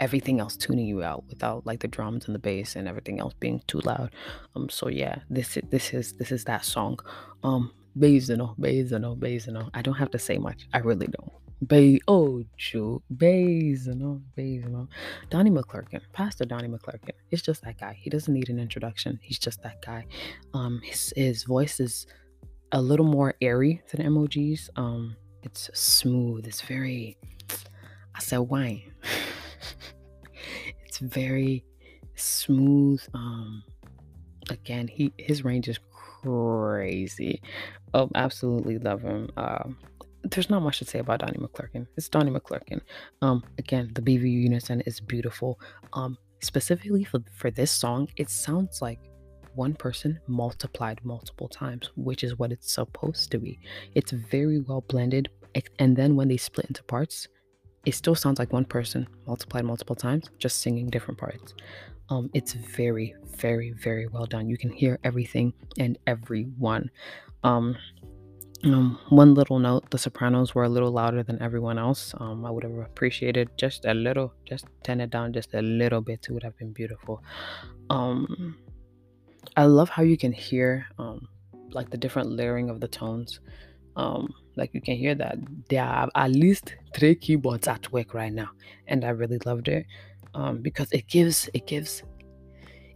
everything 0.00 0.40
else 0.40 0.56
tuning 0.56 0.86
you 0.86 1.02
out 1.02 1.24
without 1.28 1.66
like 1.66 1.80
the 1.80 1.88
drums 1.88 2.26
and 2.26 2.34
the 2.34 2.38
bass 2.38 2.76
and 2.76 2.88
everything 2.88 3.20
else 3.20 3.34
being 3.40 3.62
too 3.66 3.80
loud. 3.80 4.10
Um 4.54 4.68
so 4.68 4.88
yeah, 4.88 5.16
this 5.30 5.56
is 5.56 5.62
this 5.70 5.94
is 5.94 6.12
this 6.14 6.32
is 6.32 6.44
that 6.44 6.64
song. 6.64 6.98
Um 7.42 7.72
Bezano, 7.98 8.58
Bezano, 8.58 9.16
Bezano. 9.16 9.70
I 9.72 9.80
don't 9.82 9.94
have 9.94 10.10
to 10.10 10.18
say 10.18 10.38
much. 10.38 10.66
I 10.72 10.78
really 10.78 11.06
don't. 11.06 11.32
Bay 11.66 12.00
oh 12.08 12.42
Joe 12.56 13.02
Bezano, 13.14 14.20
Bezano. 14.36 14.88
Donnie 15.30 15.50
McClurkin, 15.50 16.00
Pastor 16.12 16.44
Donnie 16.44 16.68
McClurkin. 16.68 17.12
It's 17.30 17.42
just 17.42 17.62
that 17.62 17.78
guy. 17.78 17.96
He 18.00 18.10
doesn't 18.10 18.32
need 18.32 18.50
an 18.50 18.58
introduction. 18.58 19.18
He's 19.22 19.38
just 19.38 19.62
that 19.62 19.80
guy. 19.80 20.06
Um 20.52 20.80
his 20.82 21.12
his 21.16 21.44
voice 21.44 21.80
is 21.80 22.06
a 22.72 22.82
little 22.82 23.06
more 23.06 23.34
airy 23.40 23.82
than 23.90 24.12
MOG's. 24.12 24.68
Um 24.76 25.16
it's 25.42 25.70
smooth. 25.74 26.46
It's 26.46 26.62
very 26.62 27.16
I 28.14 28.20
said 28.20 28.38
wine. 28.38 28.93
It's 30.84 30.98
very 30.98 31.64
smooth. 32.14 33.02
Um, 33.14 33.62
again, 34.50 34.88
he 34.88 35.12
his 35.18 35.44
range 35.44 35.68
is 35.68 35.78
crazy. 36.22 37.42
Oh, 37.92 38.10
absolutely 38.14 38.78
love 38.78 39.02
him. 39.02 39.30
Um, 39.36 39.78
there's 40.22 40.50
not 40.50 40.62
much 40.62 40.78
to 40.78 40.84
say 40.84 40.98
about 40.98 41.20
Donnie 41.20 41.38
McClurkin. 41.38 41.86
It's 41.96 42.08
Donnie 42.08 42.30
McClurkin. 42.30 42.80
Um, 43.20 43.44
again, 43.58 43.90
the 43.94 44.02
BVU 44.02 44.42
unison 44.42 44.80
is 44.82 45.00
beautiful. 45.00 45.60
Um, 45.92 46.16
specifically 46.40 47.04
for 47.04 47.20
for 47.34 47.50
this 47.50 47.70
song, 47.70 48.08
it 48.16 48.30
sounds 48.30 48.80
like 48.80 49.00
one 49.54 49.74
person 49.74 50.18
multiplied 50.26 51.00
multiple 51.04 51.48
times, 51.48 51.90
which 51.96 52.24
is 52.24 52.38
what 52.38 52.52
it's 52.52 52.72
supposed 52.72 53.30
to 53.30 53.38
be. 53.38 53.58
It's 53.94 54.10
very 54.10 54.60
well 54.60 54.82
blended, 54.88 55.28
and 55.78 55.96
then 55.96 56.16
when 56.16 56.28
they 56.28 56.36
split 56.36 56.66
into 56.66 56.82
parts, 56.84 57.28
it 57.84 57.94
still 57.94 58.14
sounds 58.14 58.38
like 58.38 58.52
one 58.52 58.64
person 58.64 59.06
multiplied 59.26 59.64
multiple 59.64 59.96
times, 59.96 60.30
just 60.38 60.60
singing 60.60 60.88
different 60.88 61.18
parts. 61.18 61.54
Um, 62.10 62.30
it's 62.34 62.52
very, 62.52 63.14
very, 63.36 63.72
very 63.72 64.06
well 64.06 64.26
done. 64.26 64.48
You 64.48 64.58
can 64.58 64.70
hear 64.70 64.98
everything 65.04 65.52
and 65.78 65.98
everyone. 66.06 66.90
Um, 67.42 67.76
um, 68.64 68.98
one 69.10 69.34
little 69.34 69.58
note: 69.58 69.90
the 69.90 69.98
sopranos 69.98 70.54
were 70.54 70.64
a 70.64 70.68
little 70.68 70.90
louder 70.90 71.22
than 71.22 71.40
everyone 71.42 71.78
else. 71.78 72.14
Um, 72.18 72.44
I 72.44 72.50
would 72.50 72.64
have 72.64 72.76
appreciated 72.78 73.50
just 73.58 73.84
a 73.84 73.94
little, 73.94 74.32
just 74.46 74.66
turn 74.82 75.00
it 75.00 75.10
down 75.10 75.32
just 75.32 75.52
a 75.54 75.62
little 75.62 76.00
bit. 76.00 76.26
It 76.28 76.32
would 76.32 76.42
have 76.42 76.56
been 76.56 76.72
beautiful. 76.72 77.22
Um, 77.90 78.56
I 79.56 79.64
love 79.64 79.90
how 79.90 80.02
you 80.02 80.16
can 80.16 80.32
hear 80.32 80.86
um, 80.98 81.28
like 81.70 81.90
the 81.90 81.98
different 81.98 82.30
layering 82.30 82.70
of 82.70 82.80
the 82.80 82.88
tones. 82.88 83.40
Um, 83.96 84.32
like 84.56 84.70
you 84.72 84.80
can 84.80 84.96
hear 84.96 85.14
that 85.14 85.36
there 85.68 85.84
are 85.84 86.08
at 86.14 86.30
least 86.30 86.74
three 86.94 87.14
keyboards 87.14 87.68
at 87.68 87.90
work 87.92 88.14
right 88.14 88.32
now, 88.32 88.50
and 88.86 89.04
I 89.04 89.10
really 89.10 89.38
loved 89.44 89.68
it 89.68 89.86
um, 90.34 90.58
because 90.58 90.90
it 90.92 91.06
gives 91.08 91.48
it 91.54 91.66
gives 91.66 92.02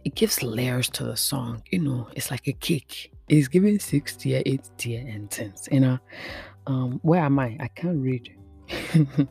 it 0.05 0.15
gives 0.15 0.41
layers 0.41 0.89
to 0.91 1.03
the 1.03 1.17
song. 1.17 1.63
You 1.71 1.79
know, 1.79 2.07
it's 2.15 2.31
like 2.31 2.47
a 2.47 2.53
cake. 2.53 3.11
It's 3.27 3.47
giving 3.47 3.79
six 3.79 4.15
tier, 4.15 4.41
eight 4.45 4.69
tier, 4.77 5.05
and 5.07 5.29
tens. 5.29 5.67
You 5.71 5.81
know, 5.81 5.99
um, 6.67 6.99
where 7.03 7.21
am 7.21 7.39
I? 7.39 7.57
I 7.59 7.67
can't 7.67 8.01
read. 8.01 8.35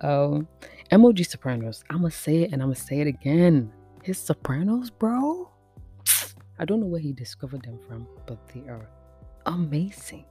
um, 0.00 0.46
MOG 0.92 1.24
Sopranos. 1.24 1.84
I'm 1.90 1.98
gonna 1.98 2.10
say 2.10 2.42
it 2.42 2.52
and 2.52 2.62
I'm 2.62 2.68
gonna 2.68 2.76
say 2.76 3.00
it 3.00 3.06
again. 3.06 3.72
His 4.02 4.18
Sopranos, 4.18 4.90
bro. 4.90 5.50
I 6.58 6.64
don't 6.64 6.80
know 6.80 6.86
where 6.86 7.00
he 7.00 7.12
discovered 7.12 7.62
them 7.62 7.78
from, 7.86 8.06
but 8.26 8.38
they 8.48 8.60
are 8.68 8.88
amazing 9.46 10.24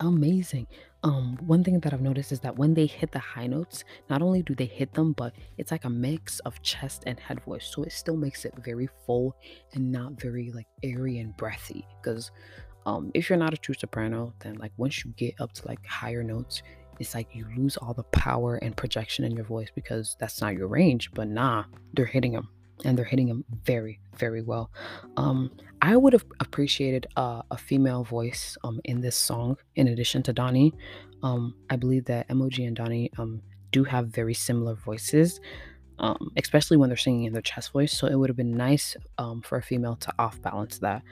amazing. 0.00 0.66
Um, 1.02 1.36
one 1.46 1.62
thing 1.62 1.80
that 1.80 1.92
I've 1.92 2.00
noticed 2.00 2.32
is 2.32 2.40
that 2.40 2.56
when 2.56 2.74
they 2.74 2.86
hit 2.86 3.12
the 3.12 3.18
high 3.18 3.46
notes, 3.46 3.84
not 4.08 4.22
only 4.22 4.42
do 4.42 4.54
they 4.54 4.64
hit 4.64 4.94
them, 4.94 5.12
but 5.12 5.34
it's 5.58 5.70
like 5.70 5.84
a 5.84 5.90
mix 5.90 6.38
of 6.40 6.62
chest 6.62 7.04
and 7.06 7.20
head 7.20 7.40
voice. 7.40 7.70
So 7.74 7.82
it 7.82 7.92
still 7.92 8.16
makes 8.16 8.44
it 8.44 8.54
very 8.64 8.88
full 9.06 9.36
and 9.74 9.92
not 9.92 10.20
very 10.20 10.50
like 10.52 10.66
airy 10.82 11.18
and 11.18 11.36
breathy. 11.36 11.86
Because 12.00 12.30
um, 12.86 13.10
if 13.14 13.28
you're 13.28 13.38
not 13.38 13.54
a 13.54 13.58
true 13.58 13.74
soprano, 13.74 14.32
then 14.40 14.54
like 14.54 14.72
once 14.76 15.04
you 15.04 15.12
get 15.16 15.34
up 15.40 15.52
to 15.54 15.68
like 15.68 15.84
higher 15.86 16.22
notes, 16.22 16.62
it's 16.98 17.14
like 17.14 17.28
you 17.34 17.46
lose 17.56 17.76
all 17.76 17.92
the 17.92 18.04
power 18.04 18.56
and 18.56 18.76
projection 18.76 19.24
in 19.24 19.32
your 19.32 19.44
voice 19.44 19.68
because 19.74 20.16
that's 20.18 20.40
not 20.40 20.54
your 20.54 20.68
range. 20.68 21.10
But 21.12 21.28
nah, 21.28 21.64
they're 21.92 22.06
hitting 22.06 22.32
them 22.32 22.48
and 22.84 22.96
they're 22.98 23.04
hitting 23.04 23.28
him 23.28 23.44
very, 23.64 24.00
very 24.16 24.42
well. 24.42 24.70
Um, 25.16 25.50
I 25.82 25.96
would 25.96 26.12
have 26.12 26.24
appreciated 26.40 27.06
uh, 27.16 27.42
a 27.50 27.56
female 27.56 28.04
voice 28.04 28.56
um, 28.64 28.80
in 28.84 29.00
this 29.00 29.16
song 29.16 29.56
in 29.76 29.88
addition 29.88 30.22
to 30.24 30.32
Donnie. 30.32 30.72
Um, 31.22 31.54
I 31.70 31.76
believe 31.76 32.04
that 32.06 32.28
MOG 32.34 32.58
and 32.58 32.76
Donnie 32.76 33.10
um, 33.18 33.42
do 33.70 33.84
have 33.84 34.08
very 34.08 34.34
similar 34.34 34.74
voices, 34.74 35.40
um, 35.98 36.30
especially 36.36 36.76
when 36.76 36.88
they're 36.88 36.96
singing 36.96 37.24
in 37.24 37.32
their 37.32 37.42
chest 37.42 37.72
voice. 37.72 37.92
So 37.92 38.06
it 38.06 38.16
would 38.16 38.28
have 38.28 38.36
been 38.36 38.56
nice 38.56 38.96
um, 39.18 39.42
for 39.42 39.58
a 39.58 39.62
female 39.62 39.96
to 39.96 40.12
off 40.18 40.40
balance 40.42 40.78
that. 40.78 41.02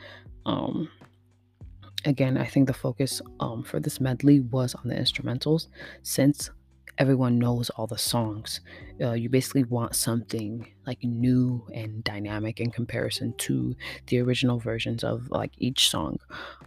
Again, 2.04 2.36
I 2.36 2.46
think 2.46 2.66
the 2.66 2.74
focus 2.74 3.22
for 3.64 3.78
this 3.78 4.00
medley 4.00 4.40
was 4.40 4.74
on 4.74 4.88
the 4.88 4.96
instrumentals 4.96 5.68
since 6.02 6.50
everyone 6.98 7.38
knows 7.38 7.70
all 7.70 7.86
the 7.86 7.98
songs. 7.98 8.60
Uh, 9.00 9.12
you 9.12 9.28
basically 9.28 9.64
want 9.64 9.94
something 9.96 10.72
like 10.86 11.02
new 11.02 11.66
and 11.74 12.04
dynamic 12.04 12.60
in 12.60 12.70
comparison 12.70 13.34
to 13.38 13.74
the 14.06 14.20
original 14.20 14.58
versions 14.58 15.02
of 15.02 15.28
like 15.30 15.52
each 15.58 15.88
song. 15.88 16.18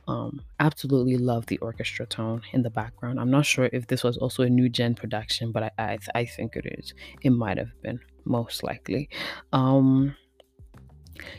Um, 0.07 0.41
absolutely 0.59 1.17
love 1.17 1.45
the 1.45 1.57
orchestra 1.59 2.05
tone 2.05 2.41
in 2.53 2.63
the 2.63 2.69
background. 2.69 3.19
I'm 3.19 3.31
not 3.31 3.45
sure 3.45 3.69
if 3.71 3.87
this 3.87 4.03
was 4.03 4.17
also 4.17 4.43
a 4.43 4.49
new 4.49 4.69
gen 4.69 4.95
production, 4.95 5.51
but 5.51 5.63
I 5.63 5.71
I, 5.77 5.97
I 6.13 6.25
think 6.25 6.55
it 6.55 6.65
is. 6.79 6.93
It 7.21 7.31
might 7.31 7.57
have 7.57 7.71
been 7.81 7.99
most 8.25 8.63
likely. 8.63 9.09
Um, 9.53 10.15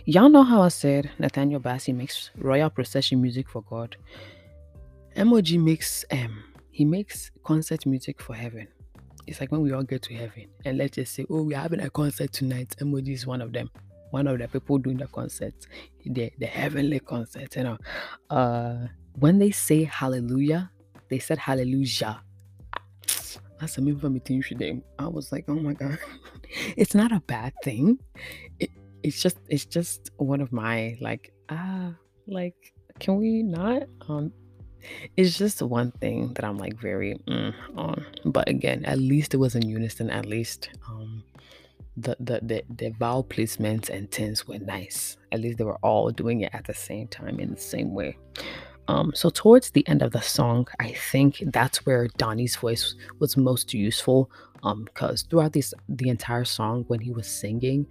Y'all 0.07 0.31
know 0.31 0.43
how 0.43 0.63
I 0.63 0.69
said 0.69 1.11
Nathaniel 1.19 1.61
Bassey 1.61 1.95
makes 1.95 2.31
royal 2.39 2.71
procession 2.71 3.21
music 3.21 3.49
for 3.49 3.63
God. 3.63 3.97
MOG 5.17 5.53
makes 5.59 6.05
um 6.11 6.45
he 6.71 6.85
makes 6.85 7.31
concert 7.45 7.87
music 7.87 8.21
for 8.21 8.35
heaven. 8.35 8.69
It's 9.27 9.41
like 9.41 9.51
when 9.51 9.63
we 9.63 9.73
all 9.73 9.83
get 9.83 10.03
to 10.03 10.15
heaven 10.15 10.47
and 10.65 10.79
let's 10.79 10.95
just 10.97 11.15
say, 11.15 11.27
oh, 11.29 11.43
we're 11.43 11.59
having 11.59 11.81
a 11.81 11.91
concert 11.91 12.33
tonight. 12.33 12.75
MOG 12.81 13.09
is 13.09 13.27
one 13.27 13.43
of 13.43 13.53
them. 13.53 13.71
One 14.11 14.27
of 14.29 14.39
the 14.39 14.49
people 14.49 14.79
doing 14.79 14.99
the 14.99 15.09
concert, 15.09 15.55
the 16.05 16.33
the 16.39 16.47
heavenly 16.47 17.01
concert, 17.01 17.57
you 17.57 17.65
know. 17.65 17.79
Uh 18.31 18.87
when 19.19 19.39
they 19.39 19.51
say 19.51 19.85
hallelujah, 19.85 20.71
they 21.09 21.19
said 21.19 21.39
hallelujah. 21.39 22.23
That's 23.59 23.79
a 23.79 23.81
move 23.81 24.03
from 24.03 24.21
them. 24.59 24.83
I 24.99 25.09
was 25.09 25.33
like, 25.33 25.47
oh 25.49 25.55
my 25.55 25.73
god. 25.73 25.99
it's 26.77 26.95
not 26.95 27.11
a 27.11 27.21
bad 27.21 27.53
thing. 27.65 27.99
It, 28.61 28.71
it's 29.03 29.21
just 29.21 29.39
it's 29.49 29.65
just 29.65 30.11
one 30.17 30.41
of 30.41 30.53
my 30.53 30.97
like 31.01 31.33
ah 31.49 31.95
like 32.27 32.75
can 32.99 33.17
we 33.17 33.43
not 33.43 33.83
um 34.09 34.33
it's 35.17 35.37
just 35.37 35.63
one 35.63 35.91
thing 35.93 36.33
that 36.35 36.45
i'm 36.45 36.59
like 36.59 36.79
very 36.79 37.19
mm, 37.29 37.55
on 37.77 38.05
but 38.25 38.49
again 38.49 38.85
at 38.85 38.99
least 38.99 39.35
it 39.35 39.39
was 39.39 39.55
in 39.55 39.67
unison 39.69 40.11
at 40.11 40.27
least 40.27 40.71
um 40.89 41.23
the, 41.97 42.15
the 42.21 42.41
the 42.43 42.63
the 42.77 42.91
vowel 42.99 43.25
placements 43.25 43.89
and 43.89 44.11
tense 44.11 44.47
were 44.47 44.59
nice 44.59 45.17
at 45.33 45.41
least 45.41 45.59
they 45.59 45.65
were 45.65 45.79
all 45.83 46.11
doing 46.11 46.43
it 46.43 46.51
at 46.53 46.65
the 46.67 46.75
same 46.75 47.09
time 47.09 47.41
in 47.41 47.51
the 47.51 47.61
same 47.61 47.95
way 47.95 48.17
um, 48.89 49.13
so 49.15 49.31
towards 49.31 49.71
the 49.71 49.87
end 49.89 50.03
of 50.03 50.13
the 50.13 50.21
song, 50.21 50.69
I 50.79 50.93
think 50.93 51.43
that's 51.47 51.85
where 51.85 52.09
Donnie's 52.19 52.57
voice 52.57 52.95
was 53.19 53.37
most 53.37 53.75
useful. 53.75 54.31
Um, 54.63 54.85
because 54.85 55.23
throughout 55.23 55.53
this 55.53 55.75
the 55.89 56.09
entire 56.09 56.45
song, 56.45 56.85
when 56.89 57.01
he 57.01 57.11
was 57.11 57.27
singing, 57.27 57.87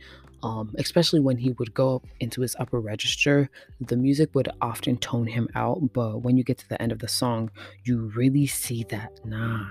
um, 0.45 0.75
especially 0.77 1.19
when 1.19 1.37
he 1.37 1.53
would 1.53 1.73
go 1.73 1.95
up 1.95 2.05
into 2.19 2.41
his 2.41 2.55
upper 2.59 2.79
register, 2.79 3.49
the 3.81 3.97
music 3.97 4.35
would 4.35 4.47
often 4.61 4.95
tone 4.97 5.25
him 5.25 5.49
out. 5.55 5.91
But 5.91 6.21
when 6.21 6.37
you 6.37 6.43
get 6.43 6.59
to 6.59 6.69
the 6.69 6.79
end 6.79 6.91
of 6.91 6.99
the 6.99 7.07
song, 7.07 7.49
you 7.83 8.11
really 8.15 8.45
see 8.45 8.83
that, 8.89 9.19
nah, 9.25 9.65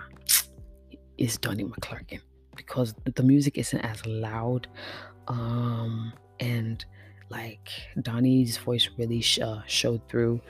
it's 1.16 1.38
Donnie 1.38 1.62
McClurkin 1.62 2.20
because 2.56 2.92
the 3.14 3.22
music 3.22 3.56
isn't 3.56 3.78
as 3.78 4.04
loud. 4.04 4.66
Um, 5.28 6.12
and 6.40 6.84
like 7.30 7.70
Donnie's 8.02 8.56
voice 8.58 8.88
really 8.98 9.20
sh- 9.20 9.38
uh, 9.38 9.62
showed 9.68 10.06
through 10.08 10.40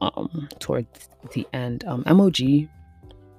um, 0.00 0.48
towards 0.60 1.10
the 1.34 1.46
end. 1.52 1.84
Um, 1.84 2.04
MOG 2.06 2.40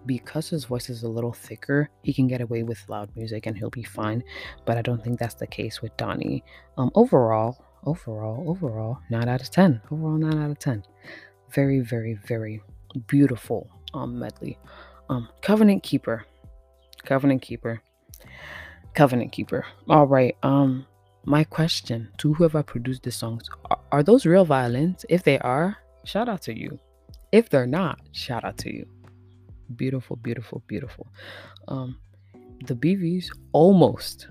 because 0.06 0.50
his 0.50 0.66
voice 0.66 0.90
is 0.90 1.04
a 1.04 1.10
little 1.10 1.34
thicker, 1.34 1.90
he 2.04 2.14
can 2.14 2.28
get 2.28 2.42
away 2.42 2.64
with 2.64 2.88
loud 2.88 3.10
music 3.16 3.46
and 3.46 3.58
he'll 3.58 3.70
be 3.70 3.84
fine. 3.84 4.24
But 4.66 4.78
I 4.78 4.82
don't 4.82 5.04
think 5.04 5.20
that's 5.20 5.36
the 5.36 5.48
case 5.48 5.82
with 5.82 5.96
Donnie. 5.98 6.44
Um, 6.78 6.92
overall, 6.96 7.64
overall, 7.86 8.46
overall, 8.50 9.00
nine 9.10 9.28
out 9.30 9.42
of 9.42 9.50
ten. 9.50 9.82
Overall, 9.92 10.18
nine 10.18 10.42
out 10.42 10.52
of 10.52 10.60
ten. 10.60 10.84
Very, 11.52 11.80
very, 11.80 12.16
very 12.26 12.62
beautiful 13.08 13.70
um 13.94 14.20
medley. 14.20 14.58
Um, 15.10 15.30
Covenant 15.42 15.84
Keeper, 15.84 16.26
Covenant 17.04 17.42
Keeper, 17.42 17.82
Covenant 18.94 19.32
Keeper. 19.32 19.66
All 19.90 20.08
right. 20.08 20.36
Um, 20.44 20.86
my 21.26 21.44
question 21.44 22.10
to 22.18 22.34
whoever 22.34 22.64
produced 22.64 23.04
the 23.04 23.12
songs: 23.12 23.50
are, 23.70 23.80
are 23.92 24.04
those 24.04 24.26
real 24.26 24.46
violins? 24.46 25.06
If 25.10 25.24
they 25.24 25.40
are, 25.40 25.78
shout 26.04 26.30
out 26.30 26.42
to 26.44 26.58
you. 26.58 26.80
If 27.32 27.50
they're 27.50 27.68
not, 27.68 28.00
shout 28.12 28.44
out 28.44 28.58
to 28.60 28.74
you 28.74 28.86
beautiful, 29.76 30.16
beautiful, 30.18 30.64
beautiful. 30.68 31.08
Um, 31.68 31.98
the 32.66 32.76
BVs 32.76 33.28
almost 33.52 34.28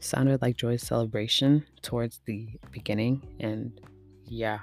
sounded 0.00 0.42
like 0.42 0.56
Joyous 0.56 0.86
Celebration 0.86 1.64
towards 1.82 2.20
the 2.26 2.48
beginning, 2.70 3.22
and 3.40 3.80
yeah, 4.26 4.60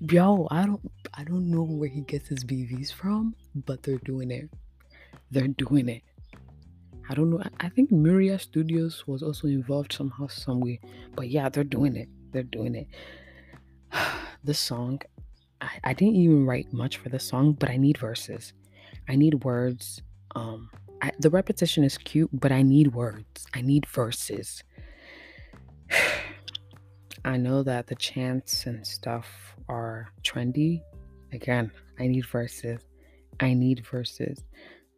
yo, 0.00 0.46
I 0.50 0.66
don't, 0.66 0.90
I 1.14 1.24
don't 1.24 1.50
know 1.50 1.62
where 1.62 1.88
he 1.88 2.02
gets 2.02 2.28
his 2.28 2.44
BVs 2.44 2.92
from, 2.92 3.34
but 3.54 3.82
they're 3.82 3.98
doing 3.98 4.30
it. 4.30 4.50
They're 5.30 5.48
doing 5.48 5.88
it. 5.88 6.02
I 7.08 7.14
don't 7.14 7.30
know. 7.30 7.40
I, 7.40 7.66
I 7.66 7.68
think 7.68 7.90
Miria 7.90 8.40
Studios 8.40 9.06
was 9.06 9.22
also 9.22 9.46
involved 9.46 9.92
somehow, 9.92 10.26
some 10.28 10.60
way, 10.60 10.80
but 11.14 11.28
yeah, 11.28 11.48
they're 11.48 11.64
doing 11.64 11.96
it. 11.96 12.08
They're 12.32 12.42
doing 12.42 12.74
it. 12.74 12.88
this 14.44 14.58
song, 14.58 15.00
I, 15.60 15.70
I 15.84 15.92
didn't 15.92 16.16
even 16.16 16.46
write 16.46 16.72
much 16.72 16.98
for 16.98 17.08
this 17.08 17.24
song, 17.24 17.52
but 17.52 17.70
I 17.70 17.76
need 17.76 17.98
verses. 17.98 18.52
I 19.08 19.16
need 19.16 19.44
words. 19.44 20.02
Um, 20.34 20.70
I, 21.02 21.12
the 21.18 21.30
repetition 21.30 21.84
is 21.84 21.98
cute, 21.98 22.30
but 22.32 22.52
I 22.52 22.62
need 22.62 22.94
words. 22.94 23.46
I 23.54 23.60
need 23.60 23.86
verses. 23.86 24.62
I 27.24 27.36
know 27.36 27.62
that 27.62 27.86
the 27.86 27.94
chants 27.94 28.66
and 28.66 28.86
stuff 28.86 29.26
are 29.68 30.08
trendy. 30.22 30.82
Again, 31.32 31.70
I 31.98 32.06
need 32.06 32.26
verses. 32.26 32.80
I 33.40 33.54
need 33.54 33.84
verses. 33.86 34.44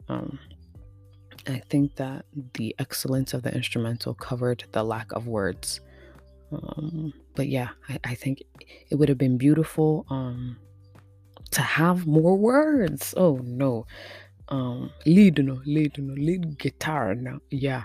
Um, 0.09 0.39
I 1.49 1.63
think 1.69 1.97
that 1.97 2.27
the 2.55 2.75
excellence 2.79 3.33
of 3.33 3.43
the 3.43 3.55
instrumental 3.55 4.15
covered 4.15 4.65
the 4.73 4.83
lack 4.83 5.13
of 5.13 5.27
words. 5.27 5.81
Um, 6.53 7.13
but 7.35 7.49
yeah, 7.49 7.71
I, 7.89 7.99
I, 8.05 8.15
think 8.15 8.43
it 8.89 8.95
would 8.95 9.09
have 9.09 9.19
been 9.19 9.37
beautiful 9.37 10.07
um, 10.11 10.57
to 11.57 11.63
have 11.63 12.07
more 12.07 12.37
words. 12.37 13.15
Oh 13.17 13.41
no. 13.43 13.87
Um 14.49 14.91
lead 15.07 15.43
no, 15.43 15.61
lead 15.65 15.97
no, 15.99 16.13
lead 16.13 16.59
guitar 16.59 17.15
now. 17.15 17.41
Yeah. 17.51 17.85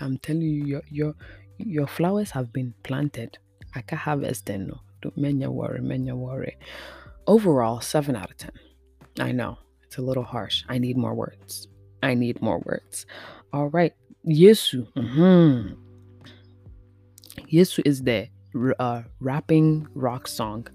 I'm 0.00 0.18
telling 0.18 0.42
you 0.42 0.64
your 0.64 0.82
your 0.90 1.14
your 1.58 1.86
flowers 1.86 2.32
have 2.32 2.52
been 2.52 2.74
planted. 2.82 3.38
I 3.76 3.82
can 3.82 3.98
harvest 3.98 4.46
them 4.46 4.66
no. 4.66 4.80
Don't 5.00 5.16
menya 5.16 5.48
worry, 5.48 5.80
many 5.80 6.10
worry. 6.10 6.56
Overall, 7.28 7.80
seven 7.80 8.16
out 8.16 8.30
of 8.32 8.36
ten. 8.36 8.52
I 9.20 9.30
know 9.30 9.58
it's 9.84 9.98
a 9.98 10.02
little 10.02 10.24
harsh. 10.24 10.64
I 10.68 10.78
need 10.78 10.96
more 10.96 11.14
words. 11.14 11.68
I 12.02 12.14
need 12.14 12.42
more 12.42 12.58
words. 12.66 13.06
All 13.52 13.68
right. 13.68 13.94
Yesu. 14.26 14.92
Mm-hmm. 14.94 15.74
Yesu 17.46 17.82
is 17.84 18.02
the 18.02 18.28
uh, 18.80 19.02
rapping 19.20 19.86
rock 19.94 20.26
song 20.26 20.66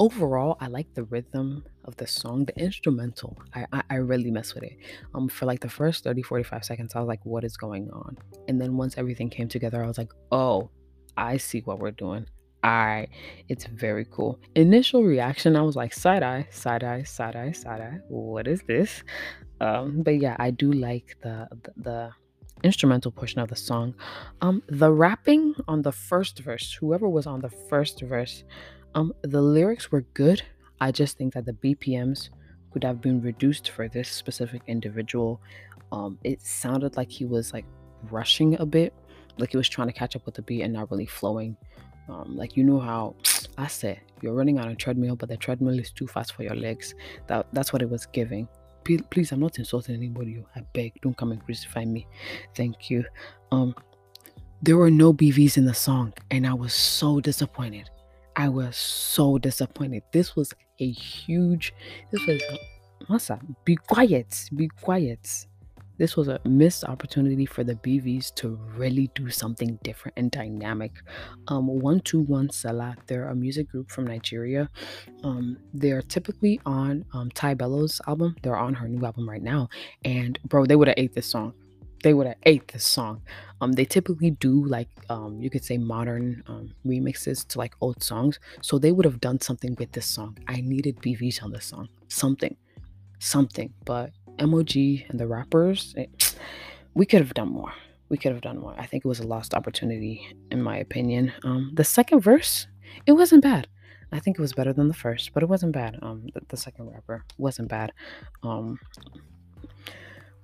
overall 0.00 0.56
i 0.60 0.66
like 0.66 0.92
the 0.94 1.04
rhythm 1.04 1.64
of 1.84 1.96
the 1.96 2.06
song 2.06 2.44
the 2.44 2.58
instrumental 2.60 3.36
I, 3.54 3.66
I, 3.72 3.82
I 3.90 3.94
really 3.96 4.30
mess 4.30 4.54
with 4.54 4.64
it 4.64 4.76
um 5.14 5.28
for 5.28 5.46
like 5.46 5.60
the 5.60 5.68
first 5.68 6.04
30 6.04 6.22
45 6.22 6.64
seconds 6.64 6.94
i 6.94 7.00
was 7.00 7.08
like 7.08 7.24
what 7.24 7.44
is 7.44 7.56
going 7.56 7.90
on 7.90 8.16
and 8.48 8.60
then 8.60 8.76
once 8.76 8.96
everything 8.96 9.30
came 9.30 9.48
together 9.48 9.82
i 9.82 9.86
was 9.86 9.98
like 9.98 10.12
oh 10.32 10.70
i 11.16 11.36
see 11.36 11.60
what 11.60 11.78
we're 11.78 11.90
doing 11.90 12.26
I 12.62 13.06
it's 13.48 13.66
very 13.66 14.04
cool. 14.10 14.40
Initial 14.56 15.04
reaction, 15.04 15.54
I 15.54 15.62
was 15.62 15.76
like 15.76 15.94
side 15.94 16.22
eye, 16.22 16.48
side 16.50 16.82
eye, 16.82 17.04
side 17.04 17.36
eye, 17.36 17.52
side 17.52 17.80
eye. 17.80 17.98
What 18.08 18.48
is 18.48 18.62
this? 18.62 19.04
Um, 19.60 20.02
but 20.02 20.20
yeah, 20.20 20.36
I 20.38 20.50
do 20.50 20.72
like 20.72 21.16
the, 21.22 21.48
the 21.62 21.72
the 21.76 22.10
instrumental 22.64 23.12
portion 23.12 23.40
of 23.40 23.48
the 23.48 23.56
song. 23.56 23.94
Um, 24.40 24.62
the 24.68 24.90
rapping 24.90 25.54
on 25.68 25.82
the 25.82 25.92
first 25.92 26.40
verse, 26.40 26.76
whoever 26.80 27.08
was 27.08 27.26
on 27.26 27.40
the 27.40 27.50
first 27.50 28.00
verse, 28.00 28.44
um, 28.94 29.12
the 29.22 29.40
lyrics 29.40 29.90
were 29.90 30.02
good. 30.14 30.42
I 30.80 30.92
just 30.92 31.16
think 31.16 31.34
that 31.34 31.46
the 31.46 31.52
BPMs 31.52 32.30
could 32.72 32.84
have 32.84 33.00
been 33.00 33.20
reduced 33.20 33.70
for 33.70 33.88
this 33.88 34.08
specific 34.08 34.62
individual. 34.66 35.40
Um, 35.92 36.18
it 36.24 36.42
sounded 36.42 36.96
like 36.96 37.10
he 37.10 37.24
was 37.24 37.52
like 37.52 37.64
rushing 38.10 38.58
a 38.60 38.66
bit, 38.66 38.94
like 39.38 39.50
he 39.50 39.56
was 39.56 39.68
trying 39.68 39.88
to 39.88 39.92
catch 39.92 40.16
up 40.16 40.24
with 40.26 40.34
the 40.34 40.42
beat 40.42 40.62
and 40.62 40.72
not 40.72 40.90
really 40.90 41.06
flowing. 41.06 41.56
Um, 42.08 42.36
like 42.36 42.56
you 42.56 42.64
know 42.64 42.80
how 42.80 43.16
I 43.58 43.66
said 43.66 44.00
you're 44.22 44.34
running 44.34 44.58
on 44.58 44.68
a 44.68 44.74
treadmill, 44.74 45.16
but 45.16 45.28
the 45.28 45.36
treadmill 45.36 45.78
is 45.78 45.92
too 45.92 46.06
fast 46.06 46.32
for 46.32 46.42
your 46.42 46.54
legs. 46.54 46.94
That 47.26 47.46
that's 47.52 47.72
what 47.72 47.82
it 47.82 47.90
was 47.90 48.06
giving. 48.06 48.48
Please, 48.84 49.02
please 49.10 49.32
I'm 49.32 49.40
not 49.40 49.58
insulting 49.58 49.94
anybody. 49.94 50.42
I 50.56 50.60
beg, 50.72 51.00
don't 51.02 51.16
come 51.16 51.32
and 51.32 51.44
crucify 51.44 51.84
me. 51.84 52.06
Thank 52.54 52.90
you. 52.90 53.04
Um, 53.52 53.74
there 54.62 54.76
were 54.76 54.90
no 54.90 55.12
BVs 55.12 55.56
in 55.56 55.66
the 55.66 55.74
song, 55.74 56.12
and 56.30 56.46
I 56.46 56.54
was 56.54 56.74
so 56.74 57.20
disappointed. 57.20 57.90
I 58.38 58.48
was 58.48 58.76
so 58.76 59.36
disappointed. 59.36 60.04
This 60.12 60.36
was 60.36 60.54
a 60.78 60.88
huge, 60.92 61.74
this 62.12 62.24
was, 62.24 62.40
Masa, 63.10 63.40
be 63.64 63.74
quiet, 63.74 64.48
be 64.54 64.68
quiet. 64.80 65.46
this 65.98 66.16
was 66.16 66.28
a 66.28 66.38
missed 66.44 66.84
opportunity 66.84 67.44
for 67.44 67.64
the 67.64 67.74
BVs 67.74 68.32
to 68.36 68.50
really 68.76 69.10
do 69.16 69.28
something 69.28 69.76
different 69.82 70.16
and 70.16 70.30
dynamic. 70.30 70.92
Um, 71.48 71.66
121 71.66 72.50
Selah, 72.50 72.94
they're 73.08 73.26
a 73.30 73.34
music 73.34 73.68
group 73.68 73.90
from 73.90 74.06
Nigeria. 74.06 74.70
Um, 75.24 75.58
they're 75.74 76.02
typically 76.02 76.60
on 76.64 77.04
um, 77.12 77.32
TY 77.32 77.54
Bello's 77.54 78.00
album. 78.06 78.36
They're 78.44 78.56
on 78.56 78.72
her 78.74 78.86
new 78.86 79.04
album 79.04 79.28
right 79.28 79.42
now. 79.42 79.68
And 80.04 80.38
bro, 80.44 80.64
they 80.64 80.76
would 80.76 80.86
have 80.86 80.94
ate 80.96 81.12
this 81.12 81.26
song. 81.26 81.54
They 82.02 82.14
would 82.14 82.26
have 82.26 82.36
ate 82.44 82.68
this 82.68 82.84
song. 82.84 83.22
Um, 83.60 83.72
they 83.72 83.84
typically 83.84 84.30
do 84.30 84.64
like 84.64 84.88
um, 85.10 85.40
you 85.40 85.50
could 85.50 85.64
say 85.64 85.78
modern 85.78 86.42
um, 86.46 86.72
remixes 86.86 87.46
to 87.48 87.58
like 87.58 87.74
old 87.80 88.02
songs. 88.02 88.38
So 88.62 88.78
they 88.78 88.92
would 88.92 89.04
have 89.04 89.20
done 89.20 89.40
something 89.40 89.74
with 89.78 89.92
this 89.92 90.06
song. 90.06 90.38
I 90.46 90.60
needed 90.60 90.96
BVs 91.00 91.42
on 91.42 91.50
this 91.50 91.64
song. 91.64 91.88
Something. 92.08 92.56
Something. 93.18 93.72
But 93.84 94.12
MOG 94.40 94.76
and 94.76 95.18
the 95.18 95.26
rappers, 95.26 95.94
it, 95.96 96.34
we 96.94 97.06
could 97.06 97.20
have 97.20 97.34
done 97.34 97.50
more. 97.50 97.72
We 98.08 98.16
could 98.16 98.32
have 98.32 98.40
done 98.40 98.58
more. 98.58 98.74
I 98.78 98.86
think 98.86 99.04
it 99.04 99.08
was 99.08 99.20
a 99.20 99.26
lost 99.26 99.54
opportunity, 99.54 100.34
in 100.50 100.62
my 100.62 100.78
opinion. 100.78 101.32
Um, 101.44 101.72
the 101.74 101.84
second 101.84 102.20
verse, 102.20 102.66
it 103.06 103.12
wasn't 103.12 103.42
bad. 103.42 103.68
I 104.12 104.20
think 104.20 104.38
it 104.38 104.40
was 104.40 104.54
better 104.54 104.72
than 104.72 104.88
the 104.88 104.94
first, 104.94 105.34
but 105.34 105.42
it 105.42 105.48
wasn't 105.48 105.72
bad. 105.72 105.98
Um, 106.00 106.28
the, 106.32 106.40
the 106.48 106.56
second 106.56 106.90
rapper 106.90 107.24
wasn't 107.36 107.68
bad. 107.68 107.92
Um, 108.42 108.78